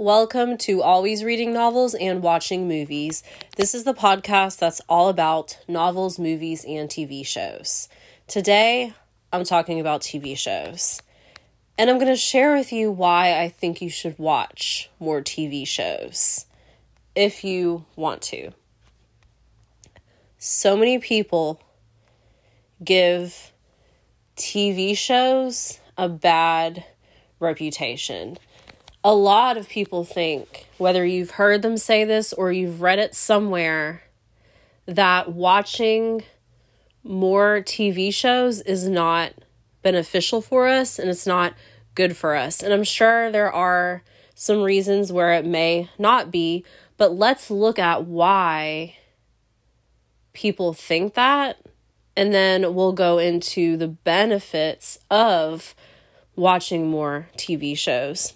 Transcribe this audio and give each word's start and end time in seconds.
Welcome 0.00 0.56
to 0.60 0.80
Always 0.80 1.24
Reading 1.24 1.52
Novels 1.52 1.92
and 1.92 2.22
Watching 2.22 2.66
Movies. 2.66 3.22
This 3.56 3.74
is 3.74 3.84
the 3.84 3.92
podcast 3.92 4.58
that's 4.58 4.80
all 4.88 5.10
about 5.10 5.58
novels, 5.68 6.18
movies, 6.18 6.64
and 6.66 6.88
TV 6.88 7.24
shows. 7.26 7.86
Today, 8.26 8.94
I'm 9.30 9.44
talking 9.44 9.78
about 9.78 10.00
TV 10.00 10.38
shows. 10.38 11.02
And 11.76 11.90
I'm 11.90 11.98
going 11.98 12.08
to 12.08 12.16
share 12.16 12.54
with 12.54 12.72
you 12.72 12.90
why 12.90 13.38
I 13.42 13.50
think 13.50 13.82
you 13.82 13.90
should 13.90 14.18
watch 14.18 14.88
more 14.98 15.20
TV 15.20 15.68
shows 15.68 16.46
if 17.14 17.44
you 17.44 17.84
want 17.94 18.22
to. 18.22 18.52
So 20.38 20.78
many 20.78 20.98
people 20.98 21.60
give 22.82 23.52
TV 24.34 24.96
shows 24.96 25.78
a 25.98 26.08
bad 26.08 26.86
reputation 27.38 28.38
a 29.02 29.14
lot 29.14 29.56
of 29.56 29.68
people 29.68 30.04
think, 30.04 30.66
whether 30.78 31.04
you've 31.04 31.32
heard 31.32 31.62
them 31.62 31.76
say 31.76 32.04
this 32.04 32.32
or 32.32 32.52
you've 32.52 32.82
read 32.82 32.98
it 32.98 33.14
somewhere, 33.14 34.02
that 34.86 35.32
watching 35.32 36.22
more 37.02 37.60
TV 37.60 38.12
shows 38.12 38.60
is 38.60 38.88
not 38.88 39.32
beneficial 39.82 40.42
for 40.42 40.68
us 40.68 40.98
and 40.98 41.08
it's 41.08 41.26
not 41.26 41.54
good 41.94 42.16
for 42.16 42.34
us. 42.34 42.62
And 42.62 42.72
I'm 42.72 42.84
sure 42.84 43.30
there 43.30 43.52
are 43.52 44.02
some 44.34 44.62
reasons 44.62 45.12
where 45.12 45.32
it 45.32 45.46
may 45.46 45.88
not 45.98 46.30
be, 46.30 46.64
but 46.96 47.12
let's 47.14 47.50
look 47.50 47.78
at 47.78 48.04
why 48.04 48.96
people 50.32 50.72
think 50.74 51.14
that. 51.14 51.58
And 52.16 52.34
then 52.34 52.74
we'll 52.74 52.92
go 52.92 53.18
into 53.18 53.76
the 53.76 53.88
benefits 53.88 54.98
of 55.10 55.74
watching 56.36 56.90
more 56.90 57.28
TV 57.36 57.76
shows. 57.76 58.34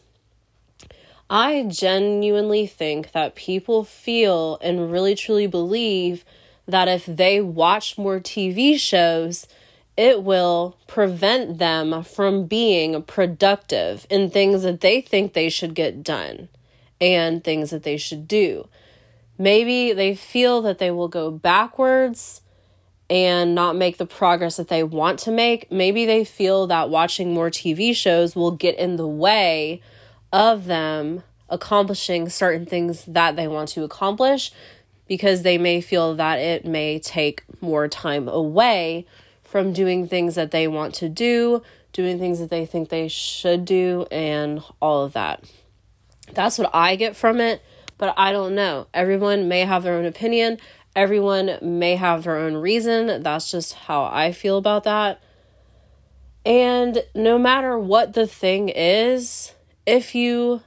I 1.31 1.65
genuinely 1.69 2.67
think 2.67 3.13
that 3.13 3.35
people 3.35 3.85
feel 3.85 4.59
and 4.61 4.93
really 4.93 5.15
truly 5.15 5.47
believe 5.47 6.25
that 6.67 6.89
if 6.89 7.07
they 7.07 7.41
watch 7.41 7.97
more 7.97 8.21
TV 8.21 8.79
shows, 8.79 9.47
it 9.97 10.23
will 10.23 10.77
prevent 10.87 11.59
them 11.59 12.03
from 12.03 12.47
being 12.47 13.03
productive 13.03 14.07
in 14.11 14.31
things 14.31 14.63
that 14.63 14.81
they 14.81 15.01
think 15.01 15.33
they 15.33 15.49
should 15.49 15.75
get 15.75 16.03
done 16.03 16.49
and 17.01 17.43
things 17.43 17.71
that 17.71 17.85
they 17.85 17.97
should 17.97 18.27
do. 18.27 18.69
Maybe 19.39 19.93
they 19.93 20.15
feel 20.15 20.63
that 20.63 20.79
they 20.79 20.91
will 20.91 21.09
go 21.09 21.31
backwards 21.31 22.43
and 23.11 23.55
not 23.55 23.77
make 23.77 23.99
the 23.99 24.07
progress 24.07 24.57
that 24.57 24.69
they 24.69 24.83
want 24.83 25.19
to 25.21 25.31
make. 25.31 25.71
Maybe 25.71 26.07
they 26.07 26.25
feel 26.25 26.67
that 26.69 26.91
watching 26.91 27.35
more 27.35 27.51
TV 27.51 27.95
shows 27.95 28.35
will 28.35 28.53
get 28.53 28.79
in 28.79 28.97
the 28.97 29.07
way 29.07 29.83
of 30.35 30.65
them 30.65 31.23
accomplishing 31.49 32.29
certain 32.29 32.67
things 32.67 33.05
that 33.05 33.37
they 33.37 33.47
want 33.47 33.69
to 33.69 33.85
accomplish 33.85 34.51
because 35.07 35.43
they 35.43 35.57
may 35.57 35.81
feel 35.81 36.17
that 36.17 36.41
it 36.41 36.67
may 36.67 36.99
take 36.99 37.45
more 37.61 37.87
time 37.87 38.27
away 38.29 39.07
from 39.45 39.73
doing 39.73 40.09
things 40.09 40.35
that 40.35 40.51
they 40.51 40.67
want 40.67 40.93
to 40.93 41.09
do, 41.09 41.63
doing 41.93 42.19
things 42.19 42.41
that 42.41 42.51
they 42.51 42.67
think 42.67 42.89
they 42.89 43.07
should 43.07 43.65
do, 43.65 44.07
and 44.11 44.61
all 44.81 45.05
of 45.05 45.13
that. 45.13 45.45
That's 46.33 46.59
what 46.59 46.71
I 46.75 46.97
get 46.97 47.15
from 47.15 47.41
it, 47.41 47.63
but 47.97 48.13
I 48.17 48.33
don't 48.33 48.57
know. 48.57 48.89
Everyone 48.93 49.47
may 49.47 49.61
have 49.61 49.85
their 49.85 49.95
own 49.95 50.05
opinion, 50.05 50.59
everyone 50.97 51.59
may 51.63 51.95
have 51.95 52.25
their 52.25 52.39
own 52.39 52.55
reason. 52.55 53.23
That's 53.23 53.53
just 53.53 53.75
how 53.75 54.05
I 54.05 54.33
feel 54.33 54.59
about 54.59 54.83
that. 54.83 55.23
And 56.45 57.05
no 57.15 57.39
matter 57.39 57.79
what 57.79 58.15
the 58.15 58.27
thing 58.27 58.69
is, 58.69 59.54
if 59.87 60.15
you 60.15 60.63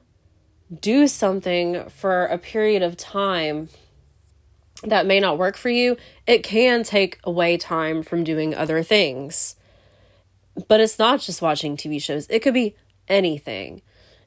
do 0.82 1.08
something 1.08 1.90
for 1.90 2.26
a 2.26 2.38
period 2.38 2.84
of 2.84 2.98
time 2.98 3.70
that 4.84 5.06
may 5.06 5.20
not 5.20 5.38
work 5.38 5.58
for 5.58 5.70
you, 5.70 5.98
it 6.26 6.44
can 6.44 6.84
take 6.84 7.20
away 7.24 7.58
time 7.58 8.04
from 8.04 8.24
doing 8.24 8.54
other 8.54 8.84
things. 8.84 9.56
But 10.68 10.80
it's 10.80 11.00
not 11.00 11.22
just 11.22 11.42
watching 11.42 11.78
TV 11.78 12.02
shows, 12.02 12.28
it 12.30 12.42
could 12.42 12.54
be 12.54 12.76
anything. 13.08 13.82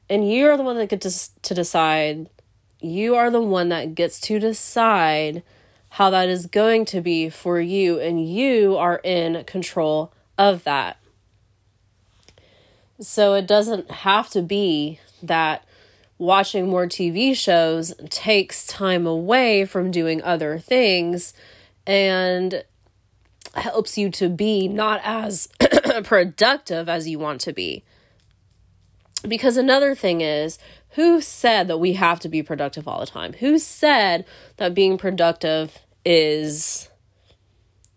And 0.09 0.29
you're 0.29 0.57
the 0.57 0.63
one 0.63 0.77
that 0.77 0.89
gets 0.89 1.29
to 1.29 1.53
decide. 1.53 2.29
You 2.81 3.15
are 3.15 3.29
the 3.29 3.41
one 3.41 3.69
that 3.69 3.95
gets 3.95 4.19
to 4.21 4.39
decide 4.39 5.43
how 5.89 6.09
that 6.09 6.29
is 6.29 6.47
going 6.47 6.85
to 6.85 7.01
be 7.01 7.29
for 7.29 7.59
you, 7.59 7.99
and 7.99 8.27
you 8.27 8.77
are 8.77 8.99
in 9.03 9.43
control 9.43 10.13
of 10.37 10.63
that. 10.63 10.97
So 13.01 13.33
it 13.33 13.47
doesn't 13.47 13.89
have 13.89 14.29
to 14.29 14.43
be 14.43 14.99
that 15.23 15.65
watching 16.19 16.69
more 16.69 16.85
TV 16.85 17.35
shows 17.35 17.95
takes 18.09 18.67
time 18.67 19.07
away 19.07 19.65
from 19.65 19.89
doing 19.89 20.21
other 20.21 20.59
things 20.59 21.33
and 21.87 22.63
helps 23.55 23.97
you 23.97 24.11
to 24.11 24.29
be 24.29 24.67
not 24.67 25.01
as 25.03 25.49
productive 26.03 26.87
as 26.87 27.09
you 27.09 27.17
want 27.17 27.41
to 27.41 27.53
be. 27.53 27.83
Because 29.27 29.57
another 29.57 29.95
thing 29.95 30.21
is, 30.21 30.59
who 30.91 31.21
said 31.21 31.67
that 31.69 31.79
we 31.79 31.93
have 31.93 32.19
to 32.19 32.29
be 32.29 32.43
productive 32.43 32.87
all 32.87 32.99
the 32.99 33.07
time? 33.07 33.33
Who 33.33 33.57
said 33.57 34.25
that 34.57 34.75
being 34.75 34.99
productive 34.99 35.79
is 36.05 36.89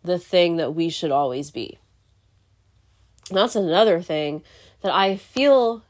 the 0.02 0.18
thing 0.18 0.56
that 0.56 0.74
we 0.74 0.88
should 0.88 1.10
always 1.10 1.50
be? 1.50 1.78
That's 3.30 3.56
another 3.56 4.00
thing 4.00 4.42
that 4.84 4.94
I 4.94 5.16
feel 5.16 5.82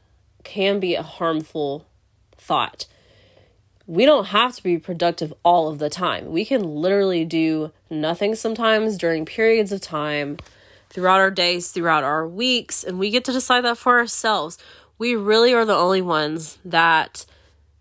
can 0.45 0.79
be 0.79 0.95
a 0.95 1.03
harmful 1.03 1.85
thought. 2.37 2.85
We 3.85 4.05
don't 4.05 4.27
have 4.27 4.55
to 4.55 4.63
be 4.63 4.77
productive 4.77 5.33
all 5.43 5.67
of 5.67 5.79
the 5.79 5.89
time. 5.89 6.31
We 6.31 6.45
can 6.45 6.63
literally 6.63 7.25
do 7.25 7.71
nothing 7.89 8.35
sometimes 8.35 8.97
during 8.97 9.25
periods 9.25 9.73
of 9.73 9.81
time 9.81 10.37
throughout 10.89 11.19
our 11.19 11.29
days, 11.29 11.71
throughout 11.71 12.05
our 12.05 12.25
weeks, 12.25 12.85
and 12.85 12.97
we 12.97 13.09
get 13.09 13.25
to 13.25 13.33
decide 13.33 13.65
that 13.65 13.77
for 13.77 13.99
ourselves. 13.99 14.57
We 14.97 15.13
really 15.13 15.53
are 15.53 15.65
the 15.65 15.75
only 15.75 16.01
ones 16.01 16.57
that 16.63 17.25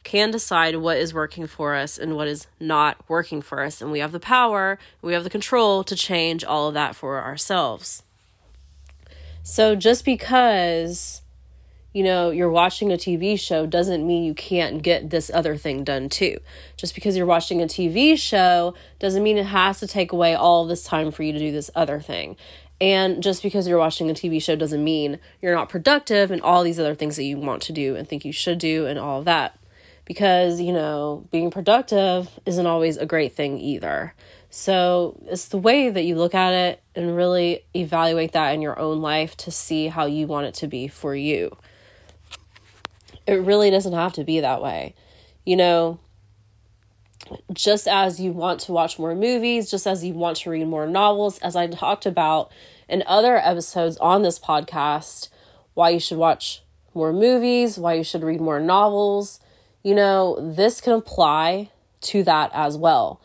can 0.03 0.33
decide 0.33 0.77
what 0.77 0.97
is 0.97 1.15
working 1.15 1.47
for 1.47 1.77
us 1.77 1.97
and 1.97 2.17
what 2.17 2.27
is 2.27 2.49
not 2.59 3.09
working 3.09 3.41
for 3.41 3.63
us. 3.63 3.81
And 3.81 3.93
we 3.93 4.01
have 4.01 4.13
the 4.13 4.19
power, 4.19 4.81
we 5.01 5.13
have 5.13 5.23
the 5.23 5.31
control 5.31 5.85
to 5.85 5.95
change 5.95 6.43
all 6.43 6.67
of 6.67 6.75
that 6.75 6.97
for 6.97 7.23
ourselves. 7.23 8.03
So 9.45 9.77
just 9.77 10.05
because 10.05 11.23
you 11.95 12.03
know, 12.03 12.31
you're 12.31 12.51
watching 12.51 12.93
a 12.93 12.97
TV 12.97 13.39
show 13.39 13.67
doesn't 13.67 14.05
mean 14.05 14.25
you 14.25 14.35
can't 14.35 14.83
get 14.83 15.11
this 15.11 15.31
other 15.33 15.57
thing 15.57 15.85
done 15.85 16.09
too. 16.09 16.39
Just 16.77 16.93
because 16.93 17.17
you're 17.17 17.25
watching 17.25 17.63
a 17.63 17.67
TV 17.67 18.19
show 18.19 18.75
doesn't 18.99 19.23
mean 19.23 19.39
it 19.39 19.47
has 19.47 19.79
to 19.79 19.87
take 19.87 20.11
away 20.11 20.35
all 20.35 20.67
this 20.67 20.83
time 20.83 21.13
for 21.13 21.23
you 21.23 21.33
to 21.33 21.39
do 21.39 21.53
this 21.53 21.71
other 21.77 22.01
thing. 22.01 22.37
And 22.81 23.23
just 23.23 23.45
because 23.45 23.69
you're 23.69 23.79
watching 23.79 24.11
a 24.11 24.15
TV 24.15 24.43
show 24.43 24.57
doesn't 24.57 24.83
mean 24.83 25.21
you're 25.41 25.55
not 25.55 25.69
productive 25.69 26.33
and 26.33 26.43
all 26.43 26.65
these 26.65 26.81
other 26.81 26.97
things 26.97 27.15
that 27.15 27.23
you 27.23 27.39
want 27.39 27.63
to 27.63 27.73
do 27.73 27.95
and 27.95 28.09
think 28.09 28.25
you 28.25 28.33
should 28.33 28.59
do 28.59 28.87
and 28.87 28.99
all 28.99 29.21
of 29.21 29.25
that. 29.27 29.57
Because, 30.05 30.61
you 30.61 30.73
know, 30.73 31.29
being 31.31 31.53
productive 31.53 32.29
isn't 32.45 32.67
always 32.67 32.97
a 32.97 33.07
great 33.07 33.35
thing 33.35 33.59
either. 33.61 34.15
So 34.57 35.17
it's 35.27 35.47
the 35.47 35.59
way 35.59 35.91
that 35.91 36.05
you 36.05 36.15
look 36.15 36.33
at 36.33 36.53
it 36.53 36.81
and 36.95 37.17
really 37.17 37.65
evaluate 37.75 38.31
that 38.35 38.55
in 38.55 38.63
your 38.63 38.79
own 38.79 39.03
life 39.03 39.37
to 39.39 39.51
see 39.51 39.89
how 39.89 40.07
you 40.07 40.29
want 40.29 40.47
it 40.47 40.55
to 40.55 40.69
be 40.69 40.87
for 40.87 41.13
you. 41.13 41.57
It 43.27 43.35
really 43.35 43.69
doesn't 43.73 43.93
have 43.93 44.13
to 44.13 44.23
be 44.23 44.39
that 44.39 44.63
way. 44.63 44.95
You 45.45 45.57
know, 45.57 45.99
just 47.53 47.89
as 47.89 48.21
you 48.21 48.31
want 48.31 48.61
to 48.61 48.73
watch 48.73 48.97
more 48.97 49.17
movies, 49.17 49.73
just 49.73 49.89
as 49.89 50.05
you 50.05 50.15
want 50.15 50.37
to 50.37 50.51
read 50.51 50.69
more 50.69 50.87
novels, 50.87 51.41
as 51.41 51.57
I 51.57 51.67
talked 51.67 52.07
about 52.07 52.53
in 52.89 53.03
other 53.09 53.37
episodes 53.37 53.97
on 53.97 54.23
this 54.23 54.39
podcast, 54.39 55.31
why 55.75 55.91
you 55.91 55.99
should 55.99 56.19
watch 56.19 56.63
more 56.95 57.13
movies, 57.13 57.77
why 57.77 57.95
you 57.95 58.05
should 58.05 58.23
read 58.23 58.41
more 58.41 58.61
novels, 58.61 59.41
you 59.83 59.97
know, 59.97 60.39
this 60.41 60.81
can 60.81 60.93
apply 60.93 61.71
to 62.03 62.23
that 62.23 62.53
as 62.55 62.77
well. 62.77 63.21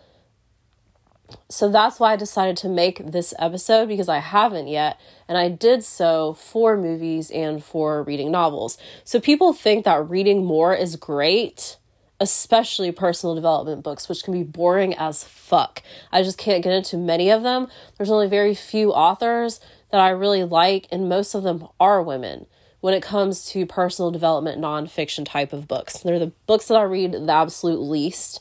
So 1.49 1.69
that's 1.69 1.99
why 1.99 2.13
I 2.13 2.15
decided 2.15 2.57
to 2.57 2.69
make 2.69 3.11
this 3.11 3.33
episode 3.39 3.87
because 3.87 4.09
I 4.09 4.19
haven't 4.19 4.67
yet, 4.67 4.99
and 5.27 5.37
I 5.37 5.49
did 5.49 5.83
so 5.83 6.33
for 6.33 6.77
movies 6.77 7.31
and 7.31 7.63
for 7.63 8.03
reading 8.03 8.31
novels. 8.31 8.77
So 9.03 9.19
people 9.19 9.53
think 9.53 9.85
that 9.85 10.09
reading 10.09 10.45
more 10.45 10.75
is 10.75 10.95
great, 10.95 11.77
especially 12.19 12.91
personal 12.91 13.35
development 13.35 13.83
books, 13.83 14.07
which 14.07 14.23
can 14.23 14.33
be 14.33 14.43
boring 14.43 14.93
as 14.95 15.23
fuck. 15.23 15.81
I 16.11 16.21
just 16.23 16.37
can't 16.37 16.63
get 16.63 16.73
into 16.73 16.97
many 16.97 17.29
of 17.29 17.43
them. 17.43 17.67
There's 17.97 18.11
only 18.11 18.27
very 18.27 18.53
few 18.53 18.91
authors 18.91 19.59
that 19.91 20.01
I 20.01 20.09
really 20.09 20.43
like, 20.43 20.87
and 20.91 21.09
most 21.09 21.33
of 21.33 21.43
them 21.43 21.67
are 21.79 22.03
women 22.03 22.45
when 22.81 22.93
it 22.93 23.03
comes 23.03 23.45
to 23.51 23.65
personal 23.65 24.11
development 24.11 24.61
nonfiction 24.61 25.25
type 25.25 25.51
of 25.51 25.67
books. 25.67 25.97
They're 25.99 26.19
the 26.19 26.31
books 26.47 26.67
that 26.67 26.77
I 26.77 26.83
read 26.83 27.11
the 27.13 27.31
absolute 27.31 27.81
least. 27.81 28.39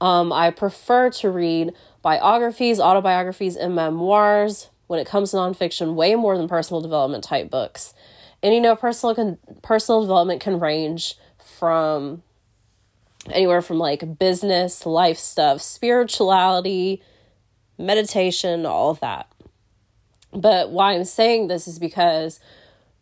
Um, 0.00 0.32
I 0.32 0.50
prefer 0.50 1.10
to 1.10 1.30
read 1.30 1.72
biographies, 2.04 2.78
autobiographies, 2.78 3.56
and 3.56 3.74
memoirs 3.74 4.68
when 4.86 5.00
it 5.00 5.06
comes 5.06 5.30
to 5.30 5.38
nonfiction, 5.38 5.94
way 5.94 6.14
more 6.14 6.36
than 6.36 6.46
personal 6.46 6.82
development 6.82 7.24
type 7.24 7.50
books. 7.50 7.94
And 8.42 8.54
you 8.54 8.60
know, 8.60 8.76
personal 8.76 9.38
personal 9.62 10.02
development 10.02 10.42
can 10.42 10.60
range 10.60 11.16
from 11.58 12.22
anywhere 13.30 13.62
from 13.62 13.78
like 13.78 14.18
business, 14.18 14.84
life 14.84 15.18
stuff, 15.18 15.62
spirituality, 15.62 17.02
meditation, 17.78 18.66
all 18.66 18.90
of 18.90 19.00
that. 19.00 19.26
But 20.32 20.70
why 20.70 20.92
I'm 20.92 21.04
saying 21.04 21.48
this 21.48 21.66
is 21.66 21.78
because 21.78 22.38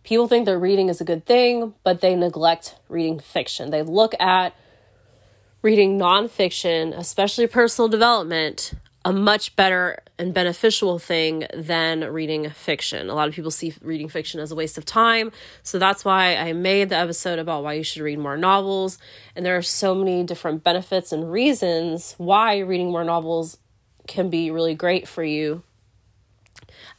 people 0.05 0.29
think 0.29 0.47
that 0.47 0.59
reading 0.59 0.89
is 0.89 1.01
a 1.01 1.05
good 1.05 1.27
thing, 1.27 1.75
but 1.83 2.03
they 2.03 2.15
neglect 2.15 2.77
reading 2.89 3.19
fiction. 3.19 3.71
They 3.71 3.83
look 3.83 4.15
at 4.21 4.55
reading 5.61 5.99
nonfiction, 5.99 6.97
especially 6.97 7.49
personal 7.49 7.89
development, 7.89 8.75
a 9.05 9.13
much 9.13 9.57
better 9.57 9.99
and 10.19 10.33
beneficial 10.33 10.99
thing 10.99 11.47
than 11.55 12.05
reading 12.13 12.49
fiction. 12.51 13.11
A 13.11 13.15
lot 13.15 13.29
of 13.29 13.35
people 13.35 13.51
see 13.51 13.75
reading 13.83 14.09
fiction 14.09 14.41
as 14.41 14.53
a 14.53 14.55
waste 14.55 14.79
of 14.79 14.85
time. 14.85 15.33
So 15.63 15.79
that's 15.79 16.05
why 16.05 16.37
I 16.37 16.53
made 16.53 16.91
the 16.91 16.97
episode 16.97 17.39
about 17.39 17.65
why 17.65 17.75
you 17.75 17.83
should 17.83 18.03
read 18.03 18.19
more 18.19 18.37
novels. 18.37 18.99
And 19.35 19.45
there 19.45 19.57
are 19.57 19.63
so 19.63 19.95
many 19.95 20.23
different 20.25 20.63
benefits 20.63 21.13
and 21.13 21.31
reasons 21.31 22.15
why 22.19 22.59
reading 22.59 22.91
more 22.91 23.05
novels 23.05 23.59
can 24.07 24.31
be 24.31 24.51
really 24.51 24.75
great 24.75 25.09
for 25.09 25.25
you 25.25 25.63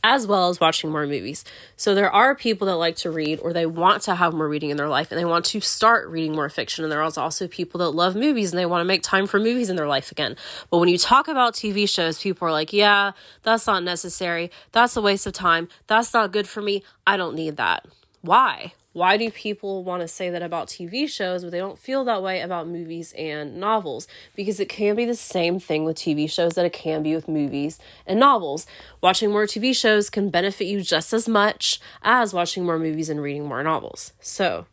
as 0.04 0.28
well 0.28 0.50
as 0.50 0.60
watching 0.60 0.92
more 0.92 1.06
movies. 1.06 1.44
So 1.76 1.96
there 1.96 2.12
are 2.12 2.36
people 2.36 2.68
that 2.68 2.76
like 2.76 2.96
to 2.98 3.12
read 3.12 3.40
or 3.40 3.54
they 3.54 3.66
want 3.66 4.04
to 4.04 4.16
have 4.16 4.34
more 4.34 4.48
reading 4.48 4.70
in 4.70 4.78
their 4.78 4.90
life 4.90 5.12
and 5.12 5.20
they 5.20 5.26
want 5.26 5.46
to 5.46 5.62
start 5.62 6.10
reading 6.10 6.34
more 6.34 6.50
fiction. 6.50 6.84
And 6.84 6.92
there 6.92 7.02
are 7.02 7.12
also 7.18 7.48
people 7.48 7.80
that 7.80 7.90
love 7.90 8.16
movies 8.16 8.52
and 8.52 8.60
they 8.60 8.66
want 8.66 8.82
to 8.82 8.86
make 8.86 9.04
time 9.04 9.28
for 9.28 9.40
movies 9.40 9.70
in 9.70 9.76
their 9.76 9.88
life 9.88 10.12
again. 10.12 10.36
But 10.70 10.80
when 10.80 10.90
you 10.90 10.98
talk 10.98 11.28
about 11.28 11.54
TV 11.54 11.88
shows, 11.88 12.22
people 12.22 12.48
are 12.48 12.52
like, 12.52 12.74
yeah, 12.74 13.12
that's 13.44 13.68
not 13.68 13.84
necessary. 13.84 14.52
That's 14.72 14.96
a 14.96 15.02
waste 15.02 15.28
of 15.28 15.34
time. 15.34 15.68
That's 15.88 16.14
not 16.14 16.32
good 16.32 16.48
for 16.48 16.62
me. 16.62 16.84
I 17.08 17.18
don't 17.18 17.36
need 17.36 17.58
that. 17.58 17.86
Why? 18.22 18.74
Why 18.94 19.18
do 19.18 19.32
people 19.32 19.84
want 19.84 20.02
to 20.02 20.08
say 20.08 20.30
that 20.30 20.44
about 20.44 20.68
TV 20.68 21.10
shows, 21.10 21.44
but 21.44 21.52
they 21.52 21.58
don't 21.58 21.80
feel 21.80 22.06
that 22.06 22.22
way 22.22 22.42
about 22.42 22.68
movies 22.68 23.12
and 23.18 23.58
novels? 23.60 24.08
Because 24.36 24.60
it 24.60 24.70
can 24.70 24.96
be 24.96 25.06
the 25.06 25.16
same 25.16 25.60
thing 25.60 25.84
with 25.84 25.98
TV 25.98 26.30
shows 26.30 26.54
that 26.54 26.66
it 26.66 26.74
can 26.74 27.02
be 27.02 27.16
with 27.16 27.28
movies 27.28 27.80
and 28.06 28.20
novels. 28.20 28.68
Watching 29.02 29.32
more 29.32 29.46
TV 29.46 29.76
shows 29.76 30.12
can 30.12 30.30
benefit 30.30 30.66
you 30.66 30.82
just 30.82 31.12
as 31.12 31.28
much 31.28 31.80
as 32.04 32.36
watching 32.36 32.66
more 32.66 32.78
movies 32.78 33.10
and 33.10 33.20
reading 33.20 33.46
more 33.46 33.64
novels. 33.64 34.14
So, 34.22 34.68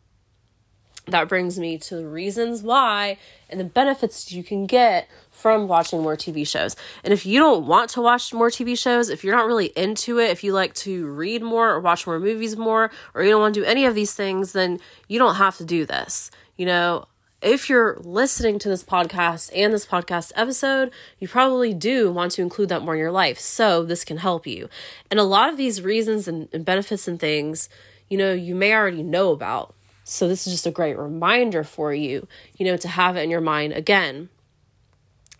that 1.07 1.27
brings 1.27 1.57
me 1.57 1.79
to 1.79 1.95
the 1.95 2.07
reasons 2.07 2.61
why 2.61 3.17
and 3.49 3.59
the 3.59 3.65
benefits 3.65 4.31
you 4.31 4.43
can 4.43 4.67
get 4.67 5.09
from 5.41 5.67
watching 5.67 6.01
more 6.01 6.15
TV 6.15 6.47
shows. 6.47 6.75
And 7.03 7.13
if 7.13 7.25
you 7.25 7.39
don't 7.39 7.65
want 7.65 7.89
to 7.91 8.01
watch 8.01 8.33
more 8.33 8.49
TV 8.49 8.77
shows, 8.77 9.09
if 9.09 9.23
you're 9.23 9.35
not 9.35 9.47
really 9.47 9.67
into 9.75 10.19
it, 10.19 10.29
if 10.29 10.43
you 10.43 10.53
like 10.53 10.73
to 10.75 11.07
read 11.07 11.41
more 11.41 11.69
or 11.69 11.79
watch 11.79 12.05
more 12.05 12.19
movies 12.19 12.55
more, 12.55 12.91
or 13.13 13.23
you 13.23 13.31
don't 13.31 13.41
want 13.41 13.55
to 13.55 13.61
do 13.61 13.65
any 13.65 13.85
of 13.85 13.95
these 13.95 14.13
things, 14.13 14.53
then 14.53 14.79
you 15.07 15.19
don't 15.19 15.35
have 15.35 15.57
to 15.57 15.65
do 15.65 15.85
this. 15.85 16.31
You 16.57 16.65
know, 16.67 17.05
if 17.41 17.69
you're 17.69 17.97
listening 18.01 18.59
to 18.59 18.69
this 18.69 18.83
podcast 18.83 19.49
and 19.55 19.73
this 19.73 19.85
podcast 19.85 20.31
episode, 20.35 20.91
you 21.19 21.27
probably 21.27 21.73
do 21.73 22.11
want 22.11 22.31
to 22.33 22.41
include 22.41 22.69
that 22.69 22.83
more 22.83 22.93
in 22.93 22.99
your 22.99 23.11
life. 23.11 23.39
So 23.39 23.83
this 23.83 24.05
can 24.05 24.17
help 24.17 24.45
you. 24.45 24.69
And 25.09 25.19
a 25.19 25.23
lot 25.23 25.49
of 25.49 25.57
these 25.57 25.81
reasons 25.81 26.27
and, 26.27 26.47
and 26.53 26.63
benefits 26.63 27.07
and 27.07 27.19
things, 27.19 27.67
you 28.09 28.17
know, 28.17 28.31
you 28.31 28.53
may 28.53 28.73
already 28.75 29.01
know 29.01 29.31
about. 29.31 29.73
So 30.03 30.27
this 30.27 30.45
is 30.45 30.53
just 30.53 30.67
a 30.67 30.71
great 30.71 30.97
reminder 30.97 31.63
for 31.63 31.93
you, 31.93 32.27
you 32.57 32.65
know, 32.65 32.77
to 32.77 32.87
have 32.87 33.15
it 33.15 33.21
in 33.21 33.29
your 33.29 33.41
mind 33.41 33.73
again. 33.73 34.29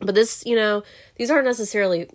But 0.02 0.16
this, 0.16 0.44
you 0.46 0.56
know, 0.56 0.84
these 1.16 1.30
aren't 1.30 1.46
necessarily 1.46 2.10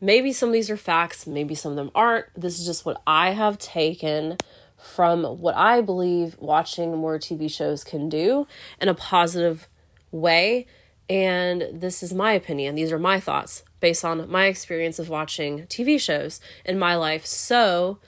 maybe 0.00 0.32
some 0.32 0.48
of 0.48 0.52
these 0.52 0.70
are 0.70 0.76
facts, 0.76 1.26
maybe 1.26 1.54
some 1.54 1.72
of 1.72 1.76
them 1.76 1.90
aren't. 1.94 2.26
This 2.34 2.58
is 2.58 2.66
just 2.66 2.84
what 2.84 3.00
I 3.06 3.30
have 3.30 3.58
taken 3.58 4.36
from 4.76 5.24
what 5.40 5.56
I 5.56 5.80
believe 5.80 6.36
watching 6.38 6.96
more 6.96 7.18
TV 7.18 7.50
shows 7.50 7.82
can 7.82 8.08
do 8.08 8.46
in 8.80 8.88
a 8.88 8.94
positive 8.94 9.68
way. 10.10 10.66
And 11.08 11.68
this 11.72 12.02
is 12.02 12.12
my 12.12 12.32
opinion. 12.32 12.74
These 12.74 12.92
are 12.92 12.98
my 12.98 13.20
thoughts 13.20 13.62
based 13.80 14.04
on 14.04 14.28
my 14.30 14.46
experience 14.46 14.98
of 14.98 15.08
watching 15.08 15.60
TV 15.66 16.00
shows 16.00 16.40
in 16.64 16.78
my 16.78 16.96
life. 16.96 17.24
So, 17.24 17.98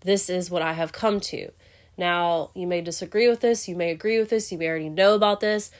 this 0.00 0.28
is 0.28 0.50
what 0.50 0.62
I 0.62 0.74
have 0.74 0.92
come 0.92 1.18
to. 1.18 1.50
Now, 1.96 2.50
you 2.54 2.66
may 2.66 2.80
disagree 2.80 3.28
with 3.28 3.40
this, 3.40 3.68
you 3.68 3.76
may 3.76 3.90
agree 3.90 4.18
with 4.18 4.30
this, 4.30 4.52
you 4.52 4.58
may 4.58 4.68
already 4.68 4.88
know 4.88 5.14
about 5.14 5.40
this, 5.40 5.70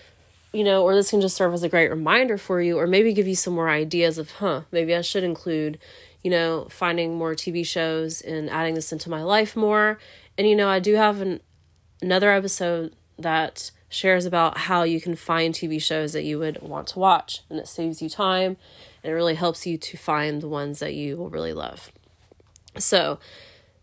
you 0.55 0.65
know, 0.65 0.83
or 0.83 0.95
this 0.95 1.11
can 1.11 1.21
just 1.21 1.37
serve 1.37 1.53
as 1.53 1.62
a 1.62 1.69
great 1.69 1.91
reminder 1.91 2.39
for 2.39 2.61
you, 2.61 2.79
or 2.79 2.87
maybe 2.87 3.12
give 3.12 3.29
you 3.29 3.35
some 3.35 3.55
more 3.55 3.69
ideas 3.69 4.19
of, 4.19 4.31
huh, 4.33 4.62
maybe 4.71 4.95
I 4.95 5.01
should 5.01 5.25
include, 5.25 5.79
you 6.23 6.31
know, 6.31 6.69
finding 6.71 7.17
more 7.17 7.35
TV 7.35 7.67
shows 7.67 8.21
and 8.21 8.49
adding 8.49 8.75
this 8.75 8.93
into 8.93 9.11
my 9.11 9.23
life 9.23 9.56
more. 9.56 9.99
And, 10.39 10.49
you 10.49 10.56
know, 10.56 10.69
I 10.69 10.79
do 10.79 10.95
have 10.95 11.21
an, 11.21 11.41
another 12.01 12.31
episode 12.31 12.95
that 13.19 13.71
shares 13.89 14.25
about 14.25 14.59
how 14.59 14.83
you 14.83 15.01
can 15.01 15.17
find 15.17 15.55
TV 15.55 15.81
shows 15.81 16.12
that 16.12 16.25
you 16.25 16.39
would 16.39 16.62
want 16.62 16.89
to 16.89 16.99
watch, 16.99 17.43
and 17.50 17.59
it 17.59 17.69
saves 17.69 18.00
you 18.00 18.09
time 18.09 18.57
and 19.05 19.12
it 19.12 19.15
really 19.15 19.35
helps 19.35 19.67
you 19.67 19.77
to 19.77 19.97
find 19.99 20.41
the 20.41 20.49
ones 20.49 20.79
that 20.79 20.95
you 20.95 21.17
will 21.19 21.29
really 21.29 21.53
love. 21.53 21.93
So, 22.79 23.19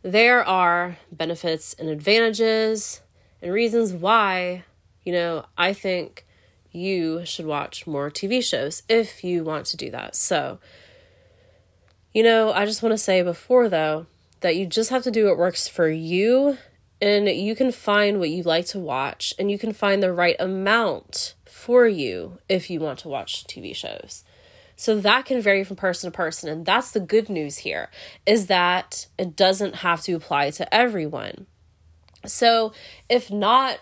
there 0.01 0.43
are 0.43 0.97
benefits 1.11 1.75
and 1.75 1.87
advantages 1.87 3.01
and 3.39 3.53
reasons 3.53 3.93
why, 3.93 4.63
you 5.03 5.13
know, 5.13 5.45
I 5.57 5.73
think 5.73 6.25
you 6.71 7.25
should 7.25 7.45
watch 7.45 7.85
more 7.85 8.09
TV 8.09 8.43
shows 8.43 8.83
if 8.87 9.23
you 9.23 9.43
want 9.43 9.65
to 9.67 9.77
do 9.77 9.91
that. 9.91 10.15
So, 10.15 10.59
you 12.13 12.23
know, 12.23 12.51
I 12.51 12.65
just 12.65 12.81
want 12.81 12.93
to 12.93 12.97
say 12.97 13.21
before 13.21 13.69
though 13.69 14.05
that 14.41 14.55
you 14.55 14.65
just 14.65 14.89
have 14.89 15.03
to 15.03 15.11
do 15.11 15.25
what 15.25 15.37
works 15.37 15.67
for 15.67 15.89
you 15.89 16.57
and 17.01 17.27
you 17.27 17.55
can 17.55 17.71
find 17.71 18.19
what 18.19 18.29
you 18.29 18.43
like 18.43 18.67
to 18.67 18.79
watch 18.79 19.33
and 19.39 19.49
you 19.49 19.57
can 19.57 19.73
find 19.73 20.01
the 20.01 20.13
right 20.13 20.35
amount 20.39 21.35
for 21.45 21.87
you 21.87 22.37
if 22.47 22.69
you 22.69 22.79
want 22.79 22.99
to 22.99 23.09
watch 23.09 23.45
TV 23.45 23.75
shows. 23.75 24.23
So 24.75 24.99
that 24.99 25.25
can 25.25 25.41
vary 25.41 25.63
from 25.63 25.75
person 25.75 26.11
to 26.11 26.15
person 26.15 26.49
and 26.49 26.65
that's 26.65 26.91
the 26.91 26.99
good 26.99 27.29
news 27.29 27.57
here 27.57 27.89
is 28.25 28.47
that 28.47 29.07
it 29.17 29.35
doesn't 29.35 29.75
have 29.77 30.01
to 30.03 30.13
apply 30.13 30.51
to 30.51 30.73
everyone. 30.73 31.45
So, 32.25 32.71
if 33.09 33.31
not 33.31 33.79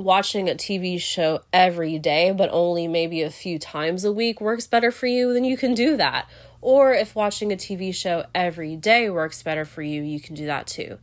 watching 0.00 0.48
a 0.48 0.54
TV 0.54 1.00
show 1.00 1.40
every 1.52 1.98
day, 1.98 2.32
but 2.32 2.50
only 2.52 2.88
maybe 2.88 3.22
a 3.22 3.30
few 3.30 3.58
times 3.58 4.04
a 4.04 4.12
week 4.12 4.40
works 4.40 4.66
better 4.66 4.90
for 4.90 5.06
you, 5.06 5.32
then 5.32 5.44
you 5.44 5.56
can 5.56 5.74
do 5.74 5.96
that. 5.96 6.28
Or 6.60 6.92
if 6.92 7.14
watching 7.14 7.52
a 7.52 7.56
TV 7.56 7.94
show 7.94 8.26
every 8.34 8.76
day 8.76 9.08
works 9.08 9.42
better 9.42 9.64
for 9.64 9.82
you, 9.82 10.02
you 10.02 10.20
can 10.20 10.34
do 10.34 10.46
that 10.46 10.66
too. 10.66 10.98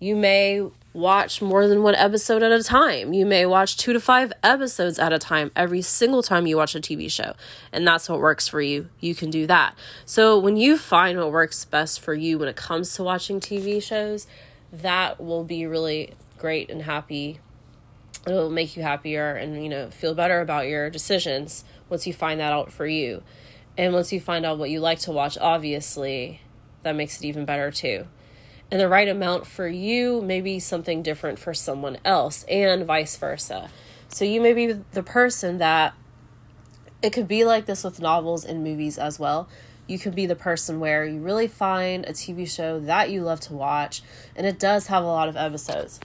You 0.00 0.16
may 0.16 0.66
watch 0.92 1.42
more 1.42 1.66
than 1.66 1.82
one 1.82 1.94
episode 1.94 2.42
at 2.42 2.52
a 2.52 2.62
time. 2.62 3.12
You 3.12 3.26
may 3.26 3.46
watch 3.46 3.76
two 3.76 3.92
to 3.92 4.00
five 4.00 4.32
episodes 4.42 4.98
at 4.98 5.12
a 5.12 5.18
time 5.18 5.50
every 5.56 5.82
single 5.82 6.22
time 6.22 6.46
you 6.46 6.56
watch 6.56 6.74
a 6.74 6.80
TV 6.80 7.10
show. 7.10 7.34
And 7.72 7.86
that's 7.86 8.08
what 8.08 8.20
works 8.20 8.46
for 8.48 8.60
you. 8.60 8.88
You 9.00 9.14
can 9.14 9.30
do 9.30 9.46
that. 9.46 9.74
So 10.04 10.38
when 10.38 10.56
you 10.56 10.78
find 10.78 11.18
what 11.18 11.32
works 11.32 11.64
best 11.64 12.00
for 12.00 12.14
you 12.14 12.38
when 12.38 12.48
it 12.48 12.56
comes 12.56 12.94
to 12.94 13.02
watching 13.02 13.40
TV 13.40 13.82
shows, 13.82 14.26
that 14.72 15.20
will 15.20 15.44
be 15.44 15.66
really 15.66 16.14
great 16.38 16.70
and 16.70 16.82
happy 16.82 17.40
it'll 18.26 18.50
make 18.50 18.76
you 18.76 18.82
happier 18.82 19.34
and 19.34 19.62
you 19.62 19.68
know 19.68 19.90
feel 19.90 20.14
better 20.14 20.40
about 20.40 20.66
your 20.66 20.90
decisions 20.90 21.64
once 21.88 22.06
you 22.06 22.12
find 22.12 22.40
that 22.40 22.52
out 22.52 22.72
for 22.72 22.86
you. 22.86 23.22
And 23.76 23.92
once 23.92 24.12
you 24.12 24.20
find 24.20 24.46
out 24.46 24.58
what 24.58 24.70
you 24.70 24.80
like 24.80 25.00
to 25.00 25.12
watch 25.12 25.36
obviously 25.38 26.40
that 26.82 26.94
makes 26.94 27.18
it 27.18 27.26
even 27.26 27.44
better 27.44 27.70
too. 27.70 28.06
And 28.70 28.80
the 28.80 28.88
right 28.88 29.08
amount 29.08 29.46
for 29.46 29.68
you 29.68 30.22
may 30.22 30.40
be 30.40 30.58
something 30.58 31.02
different 31.02 31.38
for 31.38 31.52
someone 31.54 31.98
else 32.04 32.44
and 32.44 32.84
vice 32.86 33.16
versa. 33.16 33.70
So 34.08 34.24
you 34.24 34.40
may 34.40 34.52
be 34.52 34.72
the 34.92 35.02
person 35.02 35.58
that 35.58 35.94
it 37.02 37.12
could 37.12 37.28
be 37.28 37.44
like 37.44 37.66
this 37.66 37.84
with 37.84 38.00
novels 38.00 38.44
and 38.44 38.64
movies 38.64 38.96
as 38.96 39.18
well. 39.18 39.48
You 39.86 39.98
could 39.98 40.14
be 40.14 40.24
the 40.24 40.36
person 40.36 40.80
where 40.80 41.04
you 41.04 41.20
really 41.20 41.48
find 41.48 42.06
a 42.06 42.12
TV 42.12 42.48
show 42.48 42.80
that 42.80 43.10
you 43.10 43.22
love 43.22 43.40
to 43.40 43.52
watch 43.52 44.02
and 44.34 44.46
it 44.46 44.58
does 44.58 44.86
have 44.86 45.02
a 45.02 45.06
lot 45.06 45.28
of 45.28 45.36
episodes 45.36 46.00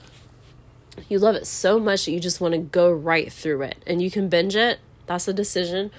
you 1.08 1.18
love 1.18 1.34
it 1.34 1.46
so 1.46 1.78
much 1.78 2.04
that 2.04 2.12
you 2.12 2.20
just 2.20 2.40
want 2.40 2.52
to 2.52 2.58
go 2.58 2.90
right 2.90 3.32
through 3.32 3.62
it 3.62 3.82
and 3.86 4.02
you 4.02 4.10
can 4.10 4.28
binge 4.28 4.56
it 4.56 4.78
that's 5.06 5.28
a 5.28 5.32
decision 5.32 5.90